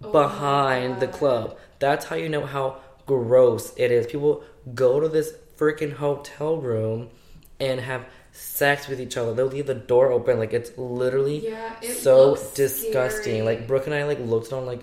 [0.02, 1.56] Oh behind the club.
[1.78, 4.06] That's how you know how gross it is.
[4.06, 4.42] People
[4.74, 7.10] go to this freaking hotel room
[7.58, 9.34] and have sex with each other.
[9.34, 10.38] They'll leave the door open.
[10.38, 13.22] Like it's literally Yeah, it so disgusting.
[13.22, 13.42] scary.
[13.42, 14.80] Like Brooke and I like looked on like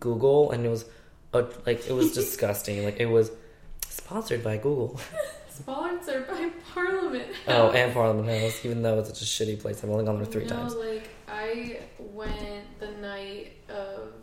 [0.00, 0.84] Google and it was
[1.32, 2.84] a, like it was disgusting.
[2.84, 3.30] Like it was
[3.88, 5.00] sponsored by Google.
[5.48, 7.26] Sponsored by Parliament.
[7.48, 8.64] oh, and Parliament House.
[8.64, 10.74] Even though it's such a shitty place, I've only gone there three no, times.
[10.74, 14.14] like I went the night of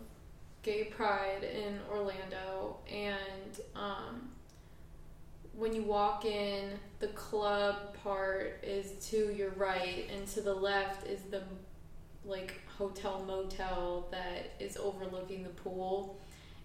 [0.64, 4.30] Gay Pride in Orlando, and um,
[5.54, 11.06] when you walk in, the club part is to your right, and to the left
[11.06, 11.44] is the
[12.26, 16.18] like hotel motel that is overlooking the pool.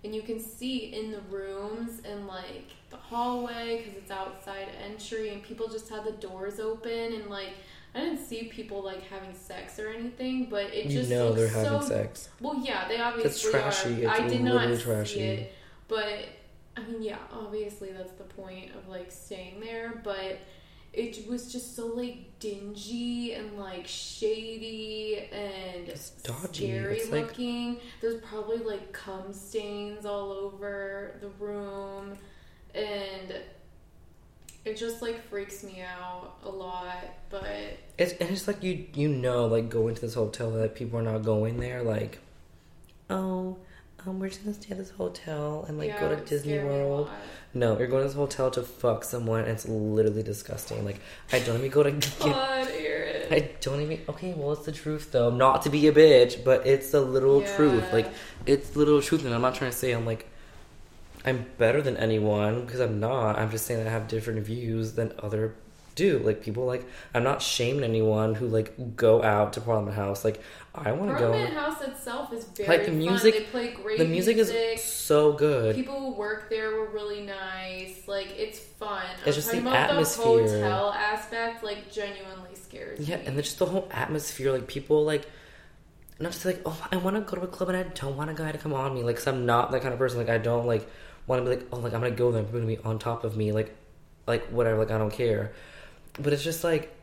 [0.04, 5.30] And you can see in the rooms and like the hallway because it's outside entry,
[5.30, 7.50] and people just had the doors open and like
[7.96, 11.38] I didn't see people like having sex or anything, but it You just know looks
[11.40, 12.28] they're having so sex.
[12.40, 14.04] well, yeah, they obviously trashy.
[14.04, 14.10] are.
[14.10, 15.20] It's I did not literally see trashy.
[15.20, 15.52] it,
[15.88, 16.28] but
[16.76, 20.00] I mean, yeah, obviously that's the point of like staying there.
[20.02, 20.40] But
[20.96, 26.66] it was just so like dingy and like shady and It's dodgy.
[26.68, 27.78] scary It's like- looking.
[28.00, 32.16] There's probably like cum stains all over the room,
[32.74, 33.34] and
[34.64, 37.04] it just like freaks me out a lot.
[37.30, 37.44] But
[37.98, 41.02] It's and it's like you you know like going to this hotel that people are
[41.02, 42.18] not going there like,
[43.10, 43.56] oh,
[44.06, 46.64] um, we're just gonna stay at this hotel and like yeah, go to Disney scare
[46.64, 47.10] me a World.
[47.56, 49.40] No, you're going to this hotel to fuck someone.
[49.40, 50.84] and It's literally disgusting.
[50.84, 51.00] Like
[51.32, 51.90] I don't even go to.
[52.20, 53.32] God, Aaron.
[53.32, 54.00] I don't even.
[54.08, 55.30] Okay, well, it's the truth though.
[55.30, 57.92] Not to be a bitch, but it's the literal truth.
[57.92, 58.12] Like
[58.44, 60.28] it's the literal truth, and I'm not trying to say I'm like
[61.24, 63.38] I'm better than anyone because I'm not.
[63.38, 65.54] I'm just saying that I have different views than other
[65.94, 66.18] do.
[66.18, 70.24] Like people like I'm not shaming anyone who like go out to Parliament House.
[70.24, 70.40] Like
[70.74, 71.30] I want to go.
[71.32, 72.98] Parliament House itself is very Like, the fun.
[72.98, 74.52] music- They play great The music is
[74.82, 75.74] so good.
[75.76, 78.06] People who work there were really nice.
[78.08, 79.02] Like it's fun.
[79.18, 80.24] It's I'm just the about atmosphere.
[80.48, 83.22] The hotel aspect like genuinely scares Yeah, me.
[83.26, 85.26] and then just the whole atmosphere, like people like
[86.20, 88.30] not just like, oh, I want to go to a club and I don't want
[88.30, 90.18] a guy to come on me, like, cause I'm not that kind of person.
[90.18, 90.88] Like, I don't like
[91.26, 93.24] want to be like, oh, like I'm gonna go there, people gonna be on top
[93.24, 93.74] of me, like,
[94.26, 95.52] like whatever, like I don't care.
[96.20, 96.94] But it's just like,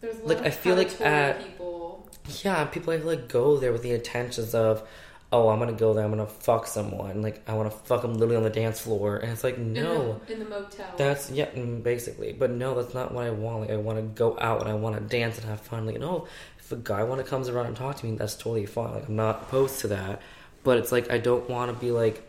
[0.00, 2.08] There's a lot like, of I feel like at- people.
[2.42, 4.86] yeah, people like, like go there with the intentions of,
[5.32, 8.14] oh, I'm gonna go there, I'm gonna fuck someone, like I want to fuck them
[8.14, 10.20] literally on the dance floor, and it's like, in the- no.
[10.28, 10.86] in the, motel.
[10.96, 12.32] That's yeah, mm, basically.
[12.32, 13.60] But no, that's not what I want.
[13.60, 15.86] Like I want to go out and I want to dance and have fun.
[15.86, 16.26] Like no,
[16.58, 18.92] if a guy want to comes around and talk to me, that's totally fine.
[18.94, 20.20] Like I'm not opposed to that.
[20.64, 22.22] But it's like I don't want to be like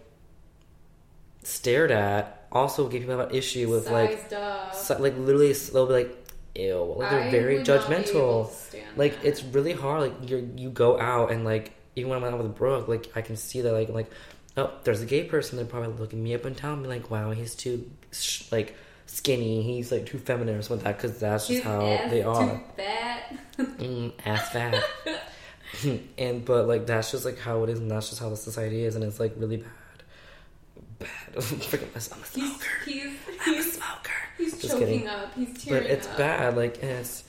[1.43, 2.40] stared at.
[2.51, 6.27] Also, give people have an issue with like Sized so, like literally they'll be like
[6.55, 6.95] ew.
[6.97, 8.03] Like they're I very would not be able
[8.45, 8.97] judgmental.
[8.97, 9.25] Like that.
[9.27, 10.01] it's really hard.
[10.01, 13.21] Like you you go out and like even when I'm out with Brooke, like I
[13.21, 14.11] can see that like like
[14.57, 15.55] oh there's a gay person.
[15.57, 19.63] They're probably looking me up and and be like wow he's too sh- like skinny.
[19.63, 22.29] He's like too feminine or something like that because that's just His how they too
[22.29, 22.61] are.
[22.75, 23.33] fat.
[23.57, 24.83] Mm, ass fat.
[26.17, 28.83] and but like that's just like how it is, and that's just how the society
[28.83, 29.69] is, and it's like really bad.
[31.01, 31.35] Bad.
[31.43, 32.67] Freaking, I'm a He's smoker.
[32.85, 33.13] he's
[33.45, 34.11] I'm a smoker.
[34.37, 35.07] he's Just choking kidding.
[35.07, 35.33] up.
[35.35, 35.89] He's tearing up.
[35.89, 36.17] but it's up.
[36.17, 37.23] bad like it's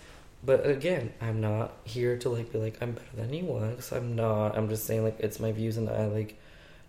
[0.45, 4.17] but again i'm not here to like be like i'm better than anyone because i'm
[4.17, 6.37] not i'm just saying like it's my views and i like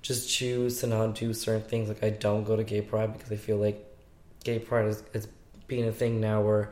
[0.01, 3.31] just choose to not do certain things like i don't go to gay pride because
[3.31, 3.85] i feel like
[4.43, 5.27] gay pride is, is
[5.67, 6.71] being a thing now where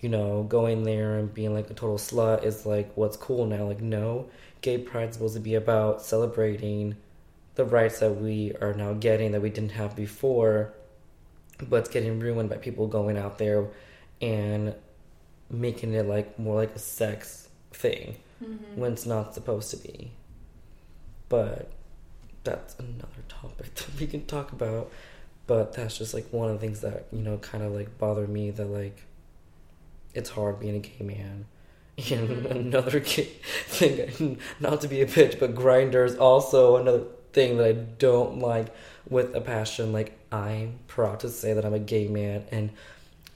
[0.00, 3.64] you know going there and being like a total slut is like what's cool now
[3.64, 4.28] like no
[4.62, 6.96] gay pride's supposed to be about celebrating
[7.56, 10.72] the rights that we are now getting that we didn't have before
[11.68, 13.66] but it's getting ruined by people going out there
[14.20, 14.74] and
[15.50, 18.58] making it like more like a sex thing Mhm.
[18.74, 20.10] when it's not supposed to be.
[21.30, 21.70] But
[22.44, 24.90] that's another topic that we can talk about.
[25.46, 28.26] But that's just like one of the things that, you know, kind of like bother
[28.26, 29.04] me that like
[30.14, 31.46] it's hard being a gay man.
[32.10, 32.50] And Mhm.
[32.50, 33.30] another gay
[33.68, 37.04] thing, not to be a bitch, but Grindr's also another
[37.36, 38.68] thing that I don't like
[39.08, 39.92] with a passion.
[39.92, 42.70] Like, I'm proud to say that I'm a gay man, and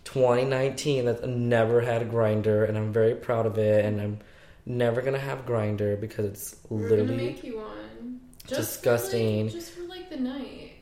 [0.04, 3.84] 2019 that's never had a Grindr, and I'm very proud of it.
[3.84, 4.18] And I'm
[4.66, 8.20] never gonna have Grindr because it's We're literally gonna make you one.
[8.46, 9.48] disgusting.
[9.50, 10.72] For like, just for like the night.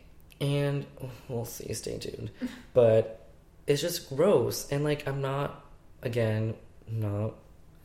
[0.40, 0.86] and
[1.28, 1.72] we'll see.
[1.74, 2.30] Stay tuned.
[2.74, 3.28] But
[3.66, 5.64] it's just gross, and like I'm not
[6.02, 6.54] again
[6.90, 7.34] not,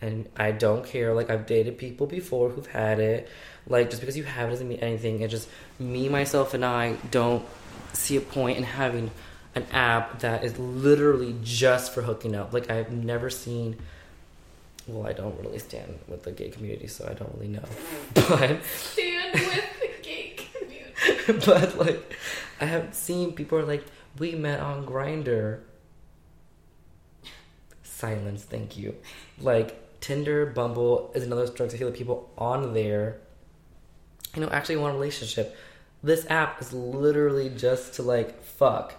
[0.04, 1.14] and I don't care.
[1.14, 3.30] Like I've dated people before who've had it.
[3.66, 5.22] Like just because you have it doesn't mean anything.
[5.22, 5.48] It's just
[5.80, 7.46] me, myself, and I don't
[7.94, 9.12] see a point in having
[9.56, 12.52] an app that is literally just for hooking up.
[12.54, 13.78] Like I've never seen.
[14.86, 17.64] Well, I don't really stand with the gay community, so I don't really know.
[18.14, 21.46] But Stand with the gay community.
[21.46, 22.14] but like
[22.60, 23.86] I have seen people are like,
[24.20, 25.62] we met on Grindr.
[27.84, 28.96] Silence, thank you.
[29.40, 33.22] Like Tinder, Bumble is another drug to feel that people on there,
[34.36, 35.56] you know, actually want a relationship.
[36.04, 38.96] This app is literally just to like fuck.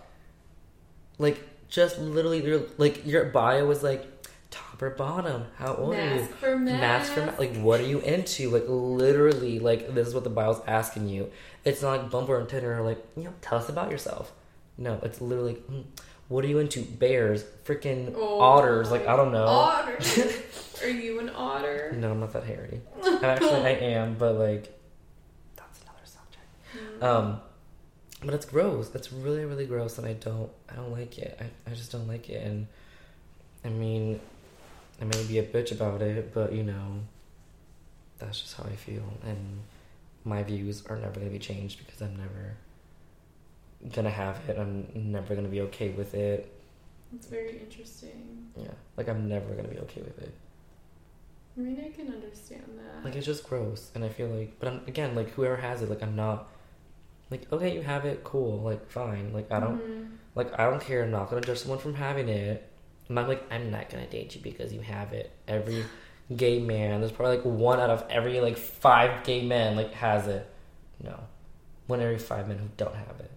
[1.19, 4.07] Like just literally, your like your bio is like
[4.51, 5.45] top or bottom.
[5.57, 6.21] How old are you?
[6.23, 6.81] Mask for mask.
[6.81, 8.49] Mask for ma- like what are you into?
[8.49, 11.31] Like literally, like this is what the bio's asking you.
[11.67, 14.33] It's not like Bumble and Tinder are like, you know, tell us about yourself.
[14.79, 15.85] No, it's literally, mm,
[16.29, 16.83] what are you into?
[16.83, 18.91] Bears, freaking Oh otters.
[18.91, 19.47] Like I don't know.
[19.47, 19.99] Otter.
[20.83, 21.95] Are you an otter?
[21.97, 22.81] No, I'm not that hairy.
[23.23, 24.79] Actually, I am, but like,
[25.57, 27.03] that's another subject.
[27.03, 27.41] Um,
[28.23, 28.95] but it's gross.
[28.95, 31.41] It's really, really gross, and I don't, I don't like it.
[31.41, 32.45] I, I just don't like it.
[32.45, 32.67] And
[33.65, 34.21] I mean,
[35.01, 37.01] I may be a bitch about it, but you know,
[38.19, 39.61] that's just how I feel, and
[40.25, 42.57] my views are never gonna be changed because I'm never
[43.93, 44.59] gonna have it.
[44.59, 46.51] I'm never gonna be okay with it.
[47.15, 48.49] It's very interesting.
[48.57, 50.35] Yeah, like I'm never gonna be okay with it.
[51.57, 53.05] I mean, I can understand that.
[53.05, 55.91] Like it's just gross, and I feel like, but I'm again like whoever has it,
[55.91, 56.49] like I'm not,
[57.31, 60.09] like okay, you have it, cool, like fine, like I don't, Mhm.
[60.35, 61.05] like I don't care.
[61.05, 62.69] I'm not gonna judge someone from having it.
[63.09, 65.31] I'm not like I'm not gonna date you because you have it.
[65.47, 65.85] Every
[66.35, 70.27] gay man, there's probably like one out of every like five gay men like has
[70.27, 70.51] it.
[71.03, 71.21] No,
[71.87, 73.31] one every five men who don't have it.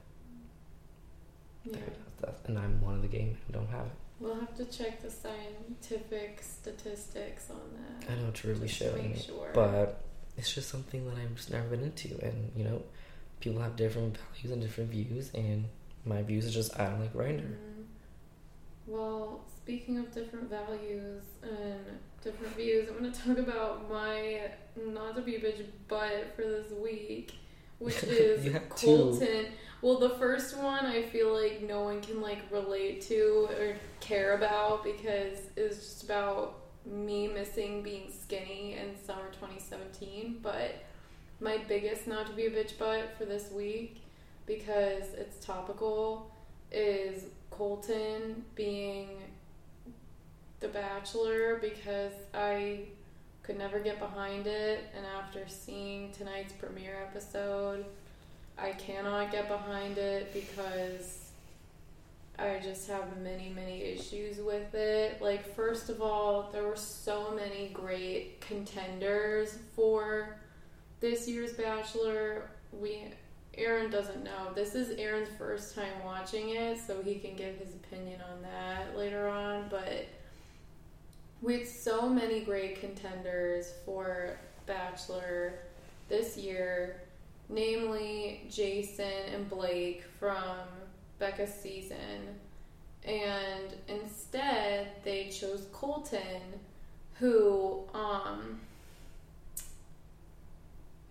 [1.72, 1.80] Yeah.
[2.22, 3.38] That's- and I'm one of the game.
[3.46, 3.92] who don't have it.
[4.20, 8.10] We'll have to check the scientific statistics on that.
[8.12, 9.52] I know it's really showing, sure.
[9.54, 10.02] but
[10.38, 12.82] it's just something that I've just never been into, and you know,
[13.40, 15.66] people have different values and different views, and
[16.06, 17.42] my views are just I don't like Grindr.
[17.46, 17.86] Mhm.
[18.88, 25.16] Well, speaking of different values and different views, I'm going to talk about my not
[25.16, 27.34] to be a bitch but for this week,
[27.80, 28.88] which is have two.
[28.88, 29.46] Colton.
[29.82, 34.34] Well, the first one I feel like no one can like relate to or care
[34.36, 40.40] about because it's just about me missing being skinny in summer 2017.
[40.42, 40.84] But
[41.40, 44.02] my biggest not to be a bitch but for this week
[44.48, 46.32] because it's topical
[46.72, 49.22] is Colton being
[50.60, 52.86] the bachelor because I
[53.48, 57.86] could never get behind it and after seeing tonight's premiere episode
[58.58, 61.28] I cannot get behind it because
[62.40, 65.22] I just have many, many issues with it.
[65.22, 70.38] Like, first of all, there were so many great contenders for
[71.00, 72.50] this year's Bachelor.
[72.72, 73.06] We,
[73.56, 74.54] Aaron doesn't know.
[74.54, 78.96] This is Aaron's first time watching it, so he can give his opinion on that
[78.96, 79.66] later on.
[79.70, 80.06] But
[81.42, 85.54] we had so many great contenders for Bachelor
[86.10, 87.02] this year
[87.50, 90.58] namely Jason and Blake from
[91.20, 92.40] Becca's season.
[93.04, 96.42] And instead, they chose Colton,
[97.14, 98.60] who, um,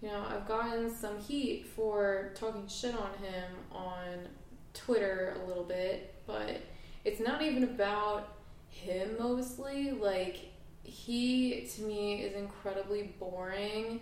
[0.03, 4.29] you know, I've gotten some heat for talking shit on him on
[4.75, 6.61] Twitter a little bit, but
[7.05, 8.36] it's not even about
[8.83, 9.93] him mostly.
[9.93, 10.51] Like,
[10.83, 14.01] he, to me, is incredibly boring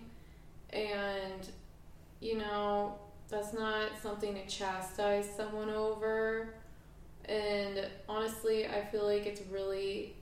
[0.70, 1.48] and
[2.20, 2.94] you know,
[3.28, 6.54] that's not something to chastise someone over.
[7.26, 10.14] And honestly, I feel like it's really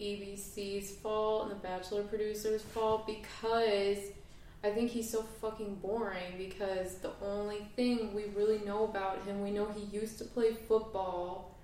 [0.00, 3.98] ABC's fault and the Bachelor producer's fault because
[4.62, 9.42] I think he's so fucking boring because the only thing we really know about him,
[9.42, 11.54] we know he used to play football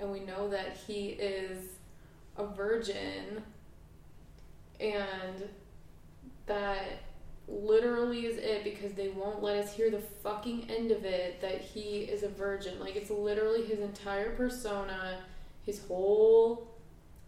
[0.00, 1.72] and we know that he is
[2.36, 3.42] a virgin
[4.80, 5.48] and
[6.46, 7.02] that
[7.48, 11.60] literally is it because they won't let us hear the fucking end of it that
[11.60, 12.78] he is a virgin.
[12.80, 15.18] Like it's literally his entire persona,
[15.64, 16.68] his whole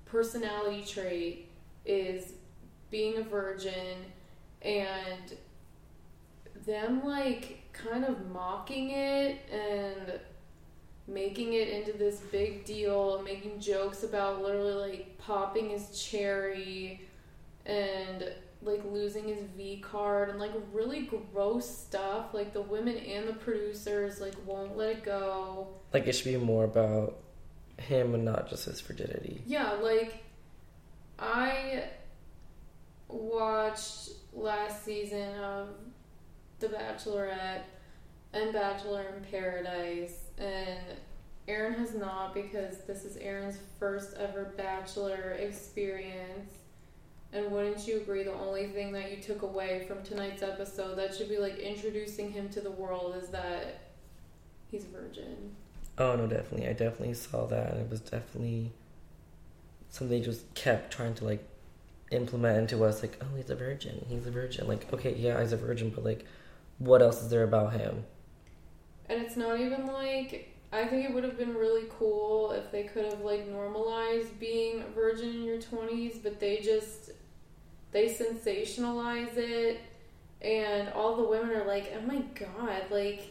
[0.06, 1.48] personality trait
[1.84, 2.32] is
[2.90, 4.04] being a virgin
[4.62, 5.36] and
[6.64, 10.18] them like kind of mocking it and
[11.06, 17.02] making it into this big deal, making jokes about literally like popping his cherry
[17.66, 18.32] and
[18.62, 22.32] like losing his V card and like really gross stuff.
[22.32, 25.68] Like the women and the producers like won't let it go.
[25.92, 27.18] Like it should be more about
[27.78, 29.42] him and not just his frigidity.
[29.46, 30.24] Yeah, like
[31.18, 31.84] I
[33.08, 35.68] watched last season of
[36.60, 37.62] The Bachelorette
[38.32, 40.80] and Bachelor in Paradise and
[41.46, 46.54] Aaron has not because this is Aaron's first ever bachelor experience.
[47.32, 51.14] And wouldn't you agree the only thing that you took away from tonight's episode that
[51.14, 53.80] should be like introducing him to the world is that
[54.70, 55.54] he's a virgin?
[55.98, 56.68] Oh no, definitely.
[56.68, 58.72] I definitely saw that and it was definitely
[59.90, 61.46] something they just kept trying to like
[62.10, 64.06] implement into us like, oh he's a virgin.
[64.08, 64.68] He's a virgin.
[64.68, 66.24] Like, okay, yeah, he's a virgin, but like
[66.78, 68.04] what else is there about him?
[69.08, 72.84] And it's not even like I think it would have been really cool if they
[72.84, 77.10] could have like normalized being a virgin in your 20s, but they just
[77.92, 79.80] they sensationalize it
[80.42, 83.22] and all the women are like, "Oh my god, like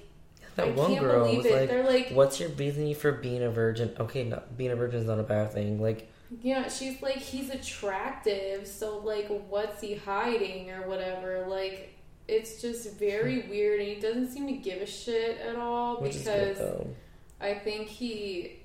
[0.55, 3.11] That I one can't girl believe was it." like, They're like, "What's your reasoning for
[3.11, 5.81] being a virgin?" Okay, no, being a virgin is not a bad thing.
[5.81, 6.11] Like,
[6.41, 11.45] yeah, she's like he's attractive, so like what's he hiding or whatever?
[11.47, 11.92] Like
[12.33, 13.49] it's just very hmm.
[13.49, 16.95] weird and he doesn't seem to give a shit at all which because good.
[17.39, 18.59] I think he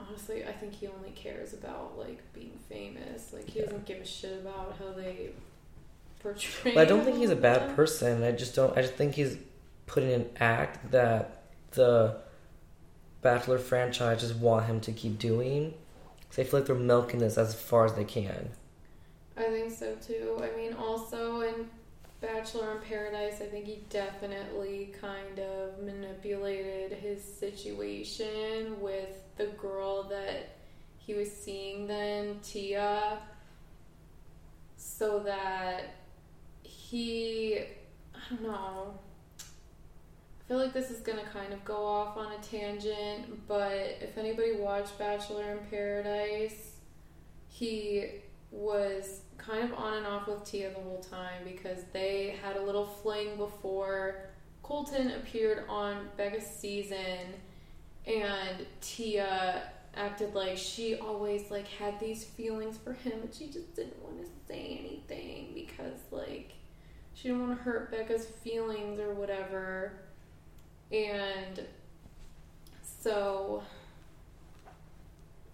[0.00, 3.32] honestly I think he only cares about like being famous.
[3.32, 3.66] Like he Yeah.
[3.66, 5.30] doesn't give a shit about how they
[6.20, 6.74] portray.
[6.74, 8.24] But I don't think he's a bad person.
[8.24, 8.76] I just don't.
[8.76, 9.36] I just think he's
[9.86, 11.42] putting an act that
[11.72, 12.16] the
[13.22, 15.74] Bachelor franchise just want him to keep doing.
[16.30, 18.50] So I feel like they're milking this as far as they can.
[19.36, 20.42] I think so too.
[20.42, 21.70] I mean, also in
[22.24, 30.04] Bachelor in Paradise, I think he definitely kind of manipulated his situation with the girl
[30.04, 30.56] that
[30.96, 33.18] he was seeing then, Tia,
[34.76, 35.96] so that
[36.62, 37.58] he,
[38.14, 38.98] I don't know.
[39.38, 44.16] I feel like this is gonna kind of go off on a tangent, but if
[44.16, 46.76] anybody watched Bachelor in Paradise,
[47.48, 52.56] he was kind of on and off with Tia the whole time because they had
[52.56, 54.20] a little fling before
[54.62, 57.34] Colton appeared on Becca's season.
[58.06, 59.62] And Tia
[59.96, 64.20] acted like she always like had these feelings for him but she just didn't want
[64.20, 66.54] to say anything because like
[67.14, 69.92] she didn't want to hurt Becca's feelings or whatever.
[70.90, 71.64] And
[72.82, 73.62] so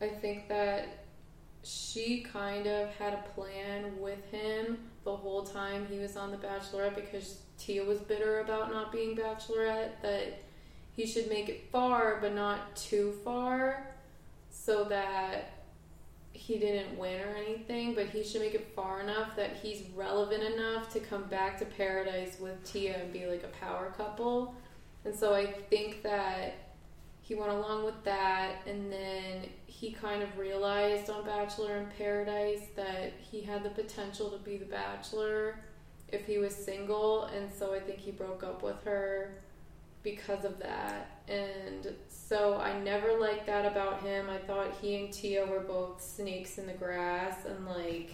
[0.01, 1.00] I think that
[1.63, 6.37] she kind of had a plan with him the whole time he was on The
[6.37, 10.43] Bachelorette because Tia was bitter about not being Bachelorette, that
[10.93, 13.87] he should make it far but not too far
[14.51, 15.53] so that
[16.33, 20.43] he didn't win or anything, but he should make it far enough that he's relevant
[20.43, 24.55] enough to come back to paradise with Tia and be like a power couple.
[25.05, 26.55] And so I think that
[27.21, 29.49] he went along with that and then
[29.81, 34.59] he kind of realized on Bachelor in Paradise that he had the potential to be
[34.59, 35.59] the bachelor
[36.09, 39.39] if he was single and so I think he broke up with her
[40.03, 41.23] because of that.
[41.29, 44.29] And so I never liked that about him.
[44.29, 48.11] I thought he and Tia were both snakes in the grass and like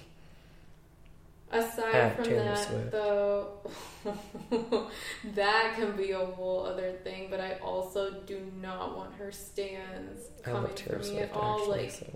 [1.50, 2.90] aside from Taylor that Swift.
[2.90, 3.58] though
[5.34, 10.30] that can be a whole other thing, but I also do not want her stands
[10.44, 11.60] I coming love Taylor for me at all.
[11.60, 11.82] actually.
[11.84, 12.06] Like so.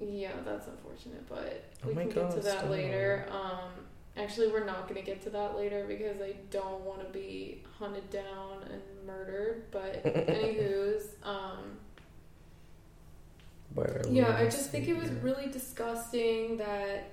[0.00, 2.70] yeah, that's unfortunate, but Oh we can get to that stop.
[2.70, 3.26] later.
[3.30, 3.70] Um,
[4.16, 7.62] actually, we're not going to get to that later because I don't want to be
[7.78, 9.64] hunted down and murdered.
[9.70, 11.78] But anywho's, um,
[13.74, 17.10] But yeah, I just think it was really disgusting that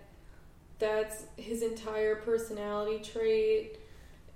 [0.79, 3.79] that's his entire personality trait,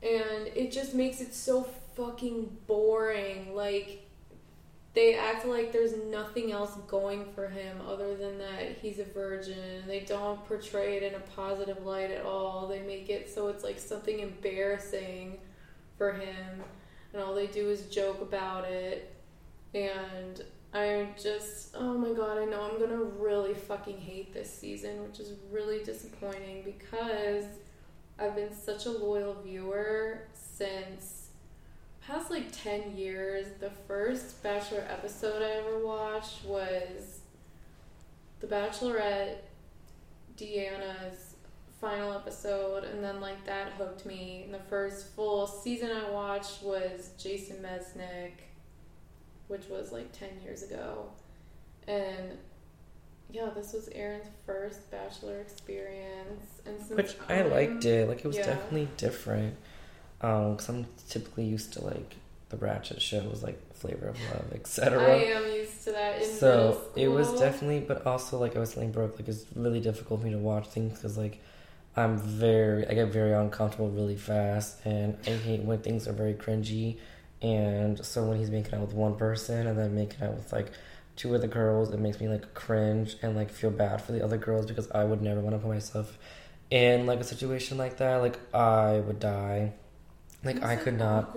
[0.01, 1.63] and it just makes it so
[1.95, 3.55] fucking boring.
[3.55, 4.07] Like
[4.93, 9.83] they act like there's nothing else going for him other than that he's a virgin.
[9.85, 12.67] They don't portray it in a positive light at all.
[12.67, 15.37] They make it so it's like something embarrassing
[15.97, 16.63] for him,
[17.13, 19.13] and all they do is joke about it.
[19.73, 20.41] And
[20.73, 25.19] I just, oh my god, I know I'm gonna really fucking hate this season, which
[25.19, 27.45] is really disappointing because
[28.19, 31.29] I've been such a loyal viewer since
[32.05, 33.47] past like 10 years.
[33.59, 37.21] The first Bachelor episode I ever watched was
[38.39, 39.37] The Bachelorette,
[40.37, 41.35] Deanna's
[41.79, 44.43] final episode, and then like that hooked me.
[44.45, 48.33] And the first full season I watched was Jason Mesnick.
[49.49, 51.05] Which was like 10 years ago.
[51.87, 52.37] And
[53.31, 56.61] yeah, this was Aaron's first bachelor experience.
[56.65, 58.07] And Which I I'm- liked it.
[58.07, 58.45] Like it was yeah.
[58.45, 59.55] definitely different.
[60.21, 62.15] Um, cause I'm typically used to like
[62.49, 65.03] the Ratchet shows, like Flavor of Love, etc.
[65.03, 68.73] I am used to that in So it was definitely, but also like I was
[68.73, 71.39] telling Brooke, like it's really difficult for me to watch things because like
[71.95, 76.33] I'm very, I get very uncomfortable really fast, and I hate when things are very
[76.33, 76.97] cringy.
[77.41, 80.71] And so when he's making out with one person and then making out with like
[81.15, 84.37] two other girls, it makes me like cringe and like feel bad for the other
[84.37, 86.17] girls because I would never want to put myself
[86.69, 88.17] in like a situation like that.
[88.17, 89.73] Like I would die.
[90.43, 91.35] Like I could not.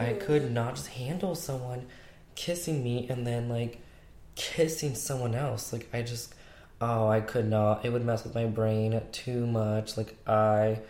[0.00, 1.86] I could not just handle someone
[2.34, 3.80] kissing me and then like
[4.34, 5.72] kissing someone else.
[5.72, 6.34] Like I just
[6.80, 7.84] oh, I could not.
[7.84, 9.96] It would mess with my brain too much.
[9.96, 10.80] Like I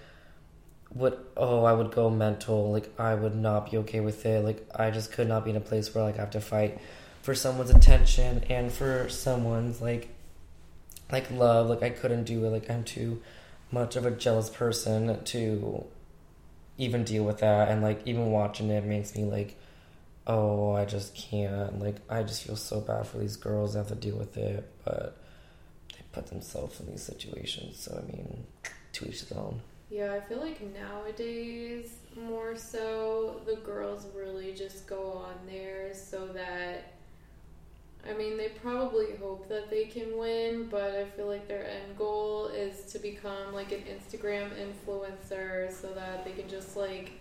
[0.94, 2.72] would oh, I would go mental.
[2.72, 4.44] Like I would not be okay with it.
[4.44, 6.78] Like I just could not be in a place where like I have to fight
[7.22, 10.08] for someone's attention and for someone's like
[11.10, 11.68] like love.
[11.68, 12.50] Like I couldn't do it.
[12.50, 13.22] Like I'm too
[13.70, 15.86] much of a jealous person to
[16.78, 19.58] even deal with that and like even watching it makes me like
[20.26, 23.88] oh i just can't like i just feel so bad for these girls that have
[23.88, 25.16] to deal with it but
[25.92, 28.44] they put themselves in these situations so i mean
[28.92, 29.60] to each his own
[29.92, 36.28] Yeah, I feel like nowadays more so the girls really just go on there so
[36.28, 36.94] that
[38.08, 41.98] I mean they probably hope that they can win, but I feel like their end
[41.98, 47.12] goal is to become like an Instagram influencer so that they can just like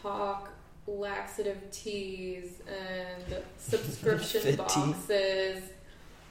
[0.00, 0.50] hawk
[0.86, 5.62] laxative teas and subscription boxes.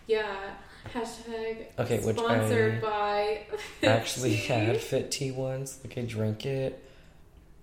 [0.08, 0.56] Yeah.
[0.94, 3.40] Hashtag Okay, which sponsored I by
[3.88, 6.84] actually had fit tea once like i drank it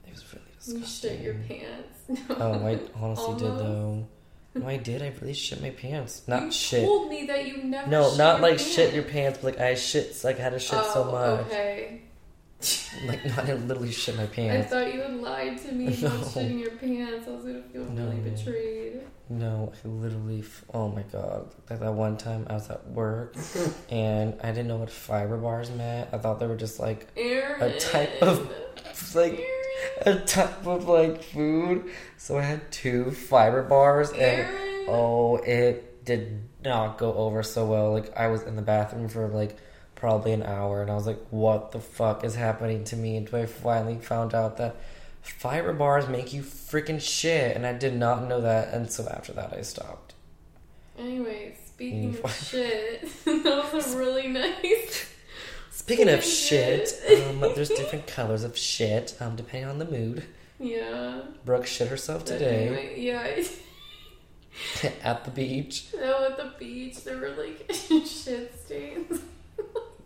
[0.07, 2.23] it was really You disgusting shit your pants.
[2.41, 4.07] oh i honestly did though
[4.55, 7.59] no i did i really shit my pants not you shit told me that you
[7.63, 7.89] never.
[7.91, 9.39] no not like shit your pants.
[9.39, 12.01] pants but like i shit like i had to shit so Oh, much Okay.
[13.07, 14.71] like not I literally shit my pants.
[14.71, 16.09] I thought you had lied to me about No.
[16.27, 17.27] shitting your pants.
[17.27, 19.00] I was gonna feel really betrayed.
[19.33, 20.41] No, I literally.
[20.41, 21.55] f- Oh my god!
[21.71, 23.37] Like that one time I was at work
[23.91, 26.09] and I didn't know what fiber bars meant.
[26.13, 27.79] I thought they were just like Aaron.
[27.79, 28.51] type of-
[29.15, 29.39] like
[30.05, 30.19] Aaron.
[30.19, 31.91] a type of like food.
[32.17, 34.87] So I had two fiber bars and Aaron.
[34.89, 37.93] oh, it did not go over so well.
[37.93, 39.57] Like I was in the bathroom for like
[39.95, 43.17] probably an hour and I was like, what the fuck is happening to me?
[43.17, 44.75] Until I finally found out that
[45.23, 48.73] fiber bars make you freaking shit, and I did not know that.
[48.75, 50.15] And so after that, I stopped.
[50.99, 52.25] Anyway, speaking Mm.
[52.25, 55.09] of shit, that was a really nice.
[55.71, 59.87] Speaking of Speaking of shit, um, there's different colors of shit um, depending on the
[59.87, 60.25] mood.
[60.59, 61.23] Yeah.
[61.47, 64.91] Brooke shit herself But today anyway, yeah.
[65.03, 65.87] at the beach.
[65.95, 67.71] No, at the beach there were like
[68.07, 69.21] shit stains.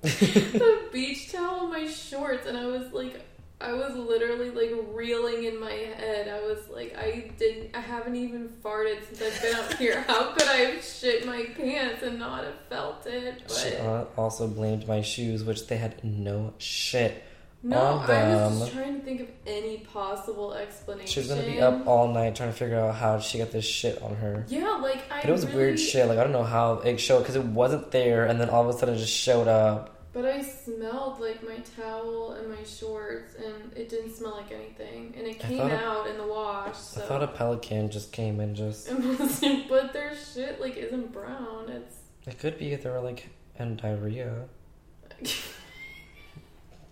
[0.02, 3.20] the beach towel on my shorts, and I was like,
[3.60, 6.28] I was literally like reeling in my head.
[6.28, 10.02] I was like, I didn't, I haven't even farted since I've been out here.
[10.06, 13.42] How could I have shit my pants and not have felt it?
[13.48, 17.22] She But uh, also blamed my shoes, which they had no shit.
[17.62, 21.06] no, on I was just trying to think of any possible explanation.
[21.06, 23.64] She was gonna be up all night trying to figure out how she got this
[23.64, 24.44] shit on her.
[24.48, 25.20] Yeah, like I.
[25.22, 26.06] But it was really, weird shit.
[26.06, 28.74] Like I don't know how it showed because it wasn't there, and then all of
[28.74, 29.93] a sudden it just showed up.
[30.14, 35.12] But I smelled like my towel and my shorts, and it didn't smell like anything.
[35.18, 36.76] And it came thought a- out in the wash.
[36.76, 37.02] So.
[37.02, 38.88] I thought a pelican just came and just.
[39.68, 41.68] but their shit like isn't brown.
[41.68, 41.96] It's
[42.28, 44.44] It could be if they were like in diarrhea.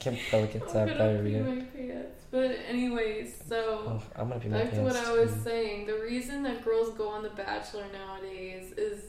[0.00, 1.42] Can pelicans have diarrhea?
[1.42, 2.18] my pants.
[2.32, 4.94] But anyways, so Oh, I'm gonna pee my back to pants.
[4.96, 5.40] what I was too.
[5.44, 5.86] saying.
[5.86, 9.04] The reason that girls go on The Bachelor nowadays is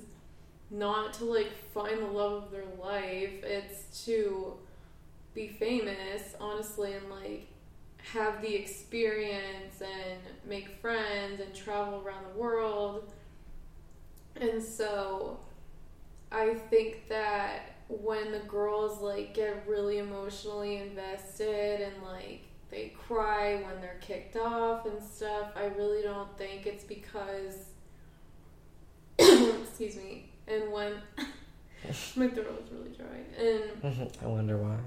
[0.74, 3.43] not to like find the love of their life.
[3.43, 4.55] It's to
[5.34, 7.47] be famous, honestly, and like
[8.11, 13.13] have the experience and make friends and travel around the world.
[14.36, 15.39] And so
[16.32, 23.55] I think that when the girls like get really emotionally invested and like they cry
[23.55, 27.67] when they're kicked off and stuff, I really don't think it's because
[29.19, 30.32] excuse me.
[30.47, 30.93] And when
[32.15, 33.21] my throat was really dry.
[33.37, 34.77] And I wonder why.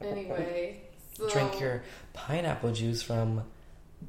[0.00, 0.80] anyway,
[1.14, 1.82] so Drink your
[2.12, 3.42] pineapple juice from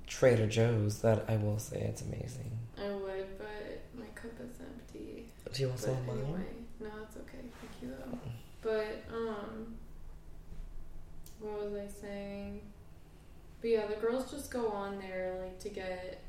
[0.07, 0.99] Trader Joe's.
[0.99, 2.51] That I will say it's amazing.
[2.77, 5.29] I would, but my cup is empty.
[5.51, 6.17] Do you want some mine?
[6.17, 6.45] anyway,
[6.79, 7.39] no, it's okay.
[7.39, 8.17] Thank you though.
[8.61, 9.75] But um,
[11.39, 12.61] what was I saying?
[13.61, 16.21] But yeah, the girls just go on there like to get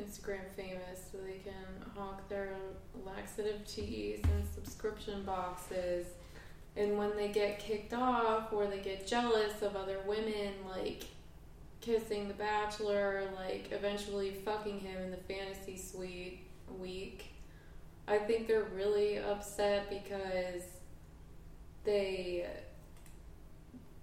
[0.00, 2.54] Instagram famous so they can hawk their
[3.04, 6.06] laxative teas and subscription boxes.
[6.76, 11.04] And when they get kicked off or they get jealous of other women, like
[11.80, 16.40] kissing the bachelor, like eventually fucking him in the fantasy suite
[16.78, 17.32] week,
[18.06, 20.62] I think they're really upset because
[21.84, 22.46] they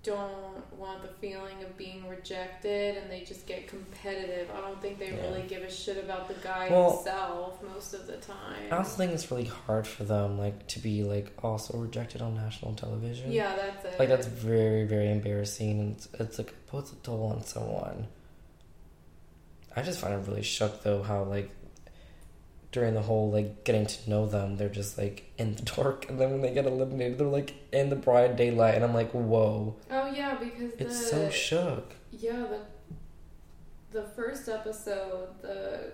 [0.07, 4.49] don't want the feeling of being rejected and they just get competitive.
[4.55, 5.21] I don't think they Yeah.
[5.27, 8.71] really give a shit about the guy Well, himself most of the time.
[8.71, 12.35] I also think it's really hard for them, like, to be like also rejected on
[12.35, 13.31] national television.
[13.31, 13.99] yeah, that's it.
[13.99, 18.07] Like that's very very embarrassing, and it's, it's like it puts a toll on someone.
[19.75, 21.49] I just find it really shook though how like
[22.71, 26.19] during the whole like getting to know them, they're just like in the dark, and
[26.19, 29.75] then when they get eliminated, they're like in the bright daylight, and I'm like, whoa,
[29.89, 31.93] Oh yeah, because it's the so shook.
[32.11, 32.59] yeah the
[33.91, 35.93] the first episode, the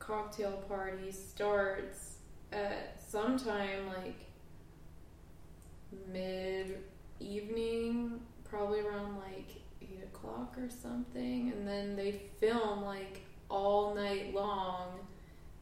[0.00, 2.16] cocktail party starts
[2.52, 4.16] at sometime like
[6.12, 6.78] mid
[7.20, 9.50] evening, probably around like
[9.82, 14.98] eight o'clock or something, and then they film like all night long,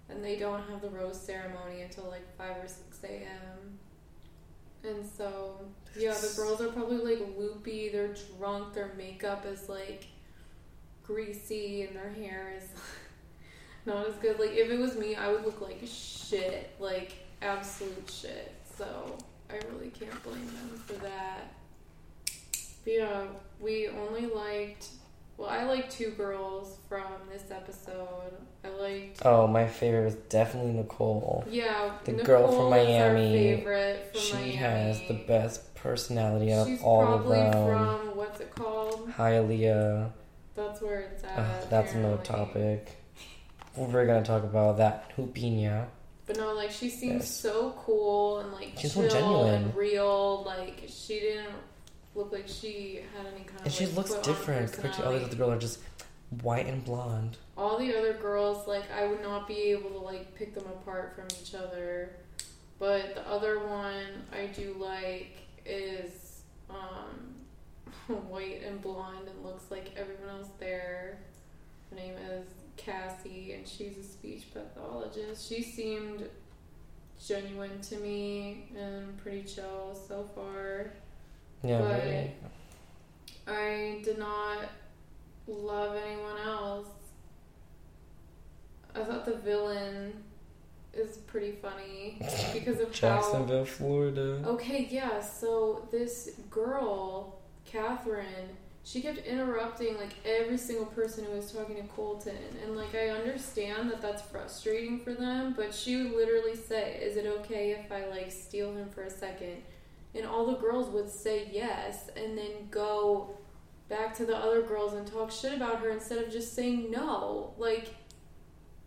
[0.08, 3.78] and they don't have the rose ceremony until like five or six a.m.
[4.84, 5.60] And so,
[5.98, 10.06] yeah, the girls are probably like loopy, they're drunk, their makeup is like
[11.02, 12.68] greasy, and their hair is
[13.86, 14.38] not as good.
[14.38, 18.54] Like, if it was me, I would look like shit, like absolute shit.
[18.78, 19.16] So,
[19.50, 21.52] I really can't blame them for that.
[22.84, 23.22] But yeah,
[23.60, 24.88] we only liked,
[25.36, 28.32] well, I like two girls from this episode.
[28.64, 31.44] I liked, Oh, my favorite was definitely Nicole.
[31.50, 34.52] yeah, The Nicole girl from Miami, favorite from She Miami.
[34.52, 37.52] has the best personality out of all of probably them.
[37.52, 39.10] from what's it called?
[39.12, 40.10] Hialeah.
[40.54, 41.38] That's where it's at.
[41.38, 42.24] Ugh, that's no apparently.
[42.80, 42.96] topic.
[43.76, 45.14] We're gonna talk about that.
[45.16, 45.86] Hupina.
[46.26, 47.30] But no, like she seems Yes.
[47.30, 49.54] so cool and like She's chill so genuine.
[49.64, 50.42] and real.
[50.44, 51.52] Like she didn't
[52.16, 53.66] look like she had any kind of.
[53.66, 53.72] And of.
[53.72, 55.80] she like, looks different compared to all the other girls are just
[56.42, 57.36] white and blonde.
[57.56, 61.14] All the other girls, like I would not be able to like pick them apart
[61.14, 62.16] from each other.
[62.78, 67.34] But the other one I do like is um
[68.28, 71.18] white and blonde and looks like everyone else there.
[71.90, 72.46] Her name is
[72.76, 75.48] Cassie and she's a speech pathologist.
[75.48, 76.28] She seemed
[77.24, 80.92] genuine to me and pretty chill so far.
[81.66, 82.32] Yeah, But- very.
[83.48, 84.68] I did not
[85.46, 86.88] love anyone else.
[88.94, 90.24] I thought the villain
[90.94, 92.18] is pretty funny
[92.52, 92.92] because of how.
[92.92, 94.42] Jacksonville, Florida.
[94.46, 95.20] Okay, yeah.
[95.20, 101.82] So this girl, Catherine, she kept interrupting like every single person who was talking to
[101.88, 106.98] Colton, and like I understand that that's frustrating for them, but she would literally say,
[107.02, 109.62] "Is it okay if I like steal him for a second?
[110.16, 113.36] And all the girls would say yes, and then go
[113.88, 117.54] back to the other girls and talk shit about her instead of just saying no.
[117.58, 117.94] Like.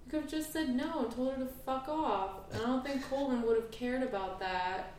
[0.05, 2.31] You could have just said no and told her to fuck off.
[2.51, 4.93] And I don't think Colton would have cared about that.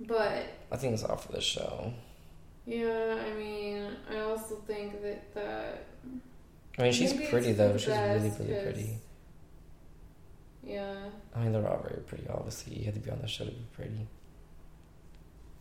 [0.00, 1.92] But I think it's all for the show.
[2.64, 5.84] yeah, I mean, I also think that that
[6.78, 7.76] I mean, she's pretty though.
[7.76, 8.98] She's really, really pretty.
[10.64, 10.94] yeah,
[11.34, 12.26] I mean, they're all very pretty.
[12.28, 14.06] Obviously, you had to be on the show to be pretty.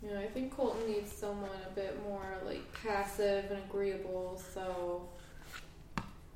[0.03, 4.41] Yeah, I think Colton needs someone a bit more like passive and agreeable.
[4.53, 5.07] So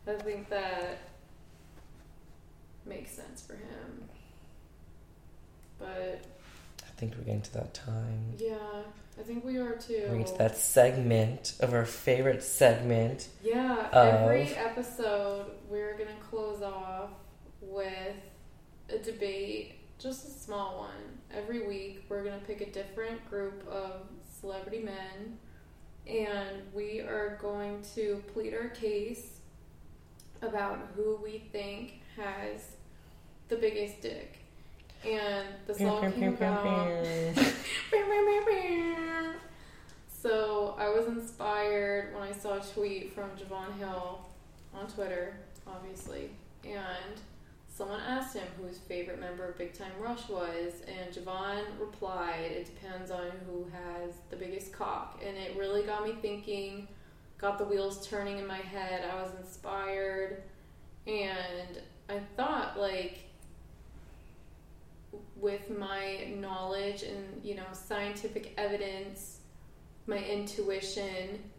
[0.07, 0.99] I think that
[2.85, 4.03] makes sense for him.
[5.79, 6.23] But
[6.83, 8.33] I think we're getting to that time.
[8.37, 8.55] yeah,
[9.19, 10.03] I think we are too.
[10.03, 13.27] We're getting to that segment of our favorite segment.
[13.43, 17.09] Yeah, of- every episode we're gonna close off
[17.61, 18.15] with
[18.89, 21.19] a debate, just a small one.
[21.33, 24.07] Every week we're gonna pick a different group of
[24.39, 25.37] celebrity men
[26.07, 29.39] and we are going to plead our case
[30.41, 32.75] about who we think has
[33.47, 34.37] the biggest dick.
[35.03, 36.65] And this all came about
[40.21, 44.25] so I was inspired when I saw a tweet from Javon Hill
[44.73, 45.37] on Twitter,
[45.67, 46.31] obviously,
[46.63, 47.19] and
[47.75, 52.51] someone asked him who his favorite member of Big Time Rush was, and Javon replied,
[52.51, 56.87] "It depends on who has the biggest cock," and it really got me thinking,
[57.37, 59.03] got the wheels turning in my head.
[59.03, 60.43] I was inspired,
[61.05, 63.19] and I thought like
[65.35, 69.39] with my knowledge and you know scientific evidence
[70.07, 71.51] my intuition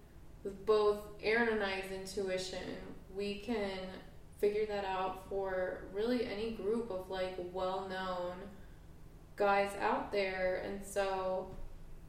[0.44, 2.76] with both aaron and i's intuition
[3.14, 3.78] we can
[4.38, 8.34] figure that out for really any group of like well known
[9.36, 10.62] guys out there.
[10.64, 11.48] And so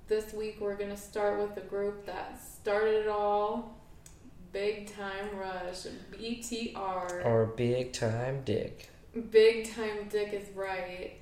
[0.07, 3.77] this week we're going to start with the group that started it all
[4.51, 7.25] Big Time Rush, BTR.
[7.25, 8.89] Or Big Time Dick.
[9.29, 11.13] Big Time Dick is right.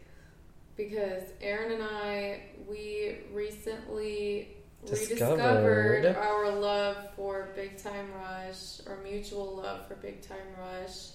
[0.78, 4.55] Because Aaron and I, we recently
[4.86, 6.04] Discovered.
[6.06, 11.10] rediscovered our love for Big Time Rush, our mutual love for Big Time Rush.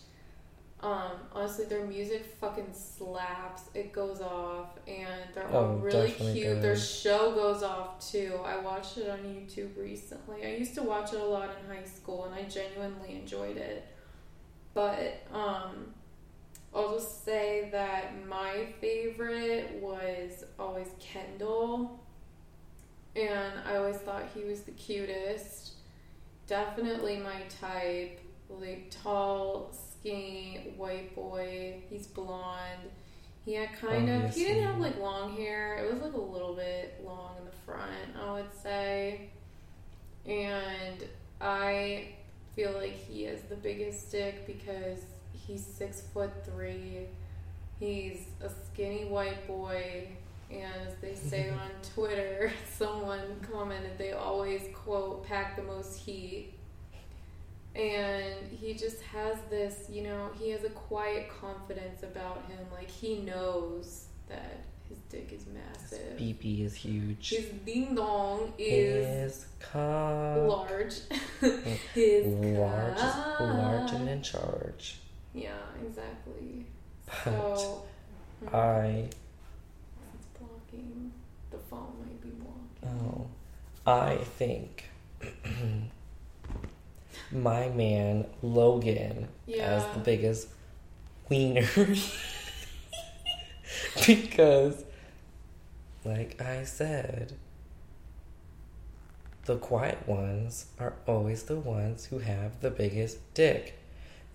[0.83, 3.64] Um, honestly, their music fucking slaps.
[3.75, 6.62] It goes off, and they're all Oh, really cute.
[6.62, 8.41] Their show goes off too.
[8.45, 10.47] I watched it on YouTube recently.
[10.47, 13.87] I used to watch it a lot in high school, and I genuinely enjoyed it.
[14.73, 15.93] But um,
[16.75, 21.99] I'll just say that my favorite was always Kendall,
[23.16, 25.72] and I always thought he was the cutest.
[26.46, 31.82] Definitely my type, like tall, skinny, white boy.
[31.88, 32.90] He's blonde.
[33.44, 35.76] He had kind of, he didn't have like long hair.
[35.84, 39.30] It was like a little bit long in the front, I would say.
[40.26, 41.04] And
[41.40, 42.08] I
[42.54, 45.00] feel like he is the biggest stick because
[45.32, 47.06] he's six foot three.
[47.78, 50.08] He's a skinny white boy,
[50.51, 53.20] and as they say on Twitter, someone
[53.53, 56.55] commented they always quote "pack the most heat."
[57.74, 62.59] And he just has this, you know, he has a quiet confidence about him.
[62.72, 66.18] Like he knows that his dick is massive.
[66.18, 67.28] His BB is huge.
[67.30, 70.48] His ding dong is His cock.
[70.48, 70.94] large.
[71.94, 73.40] his large, cock.
[73.40, 74.98] large and in charge.
[75.32, 75.53] Yeah,
[75.86, 76.66] exactly.
[77.07, 77.24] But
[77.57, 77.84] So,
[78.40, 78.86] hmm, I,
[80.16, 81.12] it's blocking.
[81.53, 82.70] The phone might be blocking.
[82.87, 83.26] Oh,
[83.87, 84.85] I think
[87.33, 89.64] my man Logan Yeah.
[89.64, 90.49] as the biggest
[91.28, 91.68] wiener
[94.07, 94.85] because,
[96.05, 97.33] like I said,
[99.45, 103.78] the quiet ones are always the ones who have the biggest dick.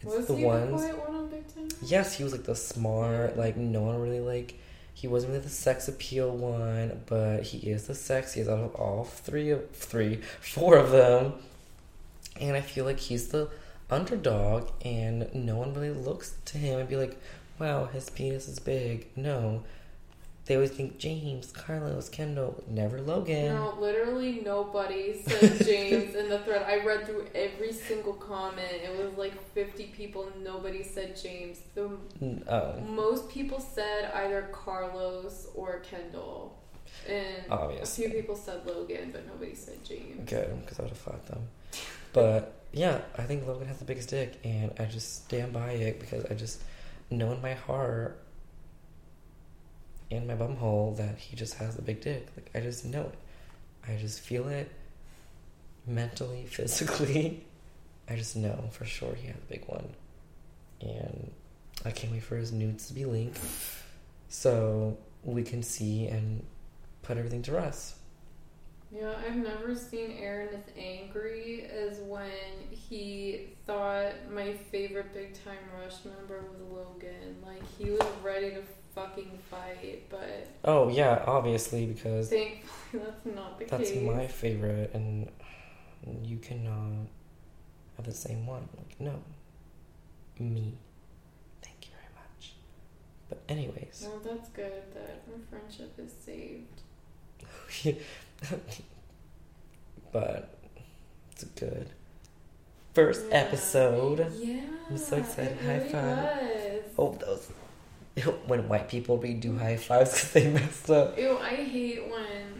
[0.01, 0.81] It's Was the he ones.
[0.81, 1.67] the quiet one on Big Time?
[1.83, 4.59] Yes, he was like the smart, like no one really like.
[4.95, 9.03] He wasn't really the sex appeal one, but he is the sexiest out of all
[9.03, 11.33] three of three, four of them.
[12.39, 13.49] And I feel like he's the
[13.91, 17.19] underdog, and no one really looks to him and be like,
[17.59, 19.63] "Wow, his penis is big." No,
[20.45, 23.53] they always think James, Carlos, Kendall, never Logan.
[23.53, 26.63] No, literally nobody said James the thread.
[26.63, 28.67] I read through every single comment.
[28.71, 30.31] It was like 50 people.
[30.43, 31.59] Nobody said James.
[31.73, 31.89] The
[32.21, 36.57] mm, Oh, most people said either Carlos or Kendall.
[37.07, 38.05] And a obviously.
[38.07, 40.29] few people said Logan, but nobody said James.
[40.29, 41.47] Good, because I would have fought them.
[42.13, 45.99] But yeah, I think Logan has the biggest dick, and I just stand by it
[45.99, 46.61] because I just
[47.11, 48.21] know in my heart
[50.11, 52.27] and my bumhole that he just has the big dick.
[52.35, 53.15] Like I just know it.
[53.87, 54.71] I just feel it
[55.87, 57.45] mentally, physically.
[58.09, 59.87] I just know for sure he has a big one,
[60.81, 61.31] and
[61.83, 63.39] I can't wait for his nudes to be linked
[64.29, 66.43] so we can see and
[67.01, 67.95] put everything to rest.
[68.91, 72.29] Yeah, I've never seen Aaron as angry as when
[72.69, 77.35] he thought my favorite Big Time Rush member was Logan.
[77.45, 78.61] Like, he was ready to
[78.93, 84.03] fucking fight, but Oh yeah, obviously because thankfully that's not the That's case.
[84.07, 85.29] my favorite, and
[86.23, 87.05] you cannot uh,
[87.97, 88.67] have the same one.
[88.77, 89.13] Like, no.
[90.39, 90.73] Me.
[91.61, 92.53] Thank you very much.
[93.29, 94.03] But, anyways.
[94.07, 96.81] Well, that's good that our friendship is saved.
[100.11, 100.57] but,
[101.31, 101.89] it's a good
[102.93, 103.35] first Yeah.
[103.37, 104.31] episode.
[104.37, 104.61] Yeah.
[104.89, 105.57] I'm so excited.
[105.57, 106.83] it High really five.
[106.97, 107.51] Oh, those.
[108.47, 111.17] When white people redo high fives because they messed up.
[111.17, 112.57] Ew, I hate when.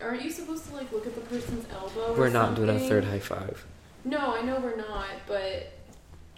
[0.00, 2.14] Aren't you supposed to like look at the person's elbow?
[2.16, 3.64] We're not doing a third high five.
[4.04, 5.72] No, I know we're not, but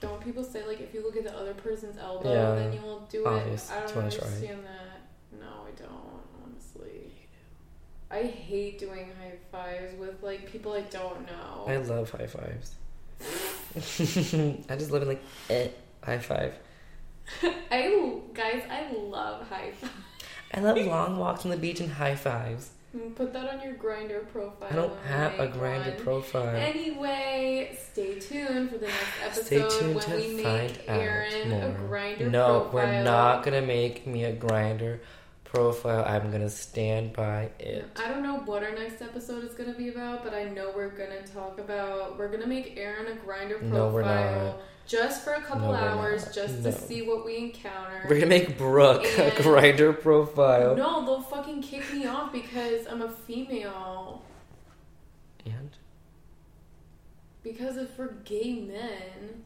[0.01, 2.81] don't people say like if you look at the other person's elbow, Yeah, then you
[2.81, 3.69] will do obvious.
[3.69, 3.75] it?
[3.75, 4.05] I don't right?
[4.05, 5.39] understand that.
[5.41, 6.23] No, I don't.
[6.45, 7.13] Honestly,
[8.11, 11.65] I hate doing high fives with like people I don't know.
[11.67, 12.75] I love high fives.
[14.71, 15.69] I just live in like, eh,
[16.03, 16.55] high five.
[17.71, 19.93] I guys, I love high fives.
[20.55, 22.71] I love long walks on the beach and high fives.
[22.97, 24.69] Mm, put that on your Grindr profile.
[24.71, 26.57] I don't have a Grindr profile.
[26.57, 31.53] Anyway, stay tuned for the next episode Stay tuned when to we make find Aaron
[31.53, 31.89] out a more.
[31.91, 32.73] Grindr No, profile.
[32.73, 35.01] we're not gonna make me a Grindr
[35.53, 36.05] profile.
[36.07, 37.87] I'm gonna stand by it.
[37.97, 40.91] I don't know what our next episode is to be about, but I know we're
[41.11, 42.19] to talk about.
[42.19, 44.57] We're to make Aaron a Grindr profile No, we're not.
[44.87, 46.71] just for a couple No, hours, just No.
[46.71, 48.05] to see what we encounter.
[48.09, 50.77] We're gonna make Brooke And- a Grindr profile.
[50.77, 54.23] No, they'll fucking kick me off because I'm a female.
[55.47, 55.71] And
[57.43, 59.45] Because if we're gay men.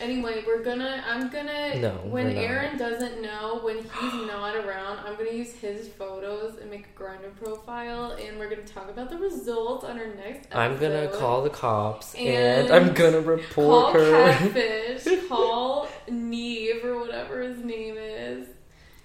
[0.00, 1.02] Anyway, we're gonna.
[1.06, 1.76] I'm gonna.
[1.80, 2.36] No, when.
[2.36, 7.00] Aaron doesn't know, when he's not around, I'm gonna use his photos and make a
[7.02, 10.46] Grindr profile, and we're gonna talk about the results on our next.
[10.46, 10.58] Episode.
[10.58, 14.32] I'm gonna call the cops and, And I'm gonna report call her.
[14.32, 18.48] Catfish, call Nev or whatever his name is,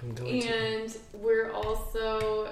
[0.01, 0.47] I'm going to.
[0.47, 2.51] and we're also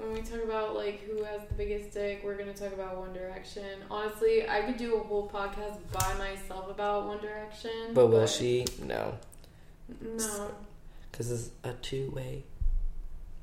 [0.00, 3.12] when we talk about like who has the biggest dick, we're gonna talk about One
[3.12, 3.64] Direction.
[3.90, 7.70] Honestly, I could do a whole podcast by myself about One Direction.
[7.94, 8.66] But will she?
[8.84, 9.14] No,
[10.00, 10.50] No.
[11.10, 12.44] because it's a two way.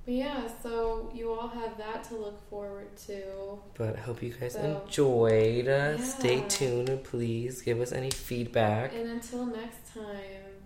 [0.06, 3.60] But yeah, so you all have that to look forward to.
[3.78, 5.68] But I hope you guys So- enjoyed.
[5.68, 8.94] Uh, Stay tuned and please give us any feedback.
[8.94, 10.62] And until next time,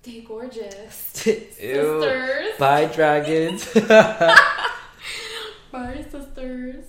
[0.00, 0.94] stay gorgeous.
[1.12, 2.56] Sisters.
[2.58, 3.68] Bye, dragons.
[5.70, 6.86] Bye, sisters.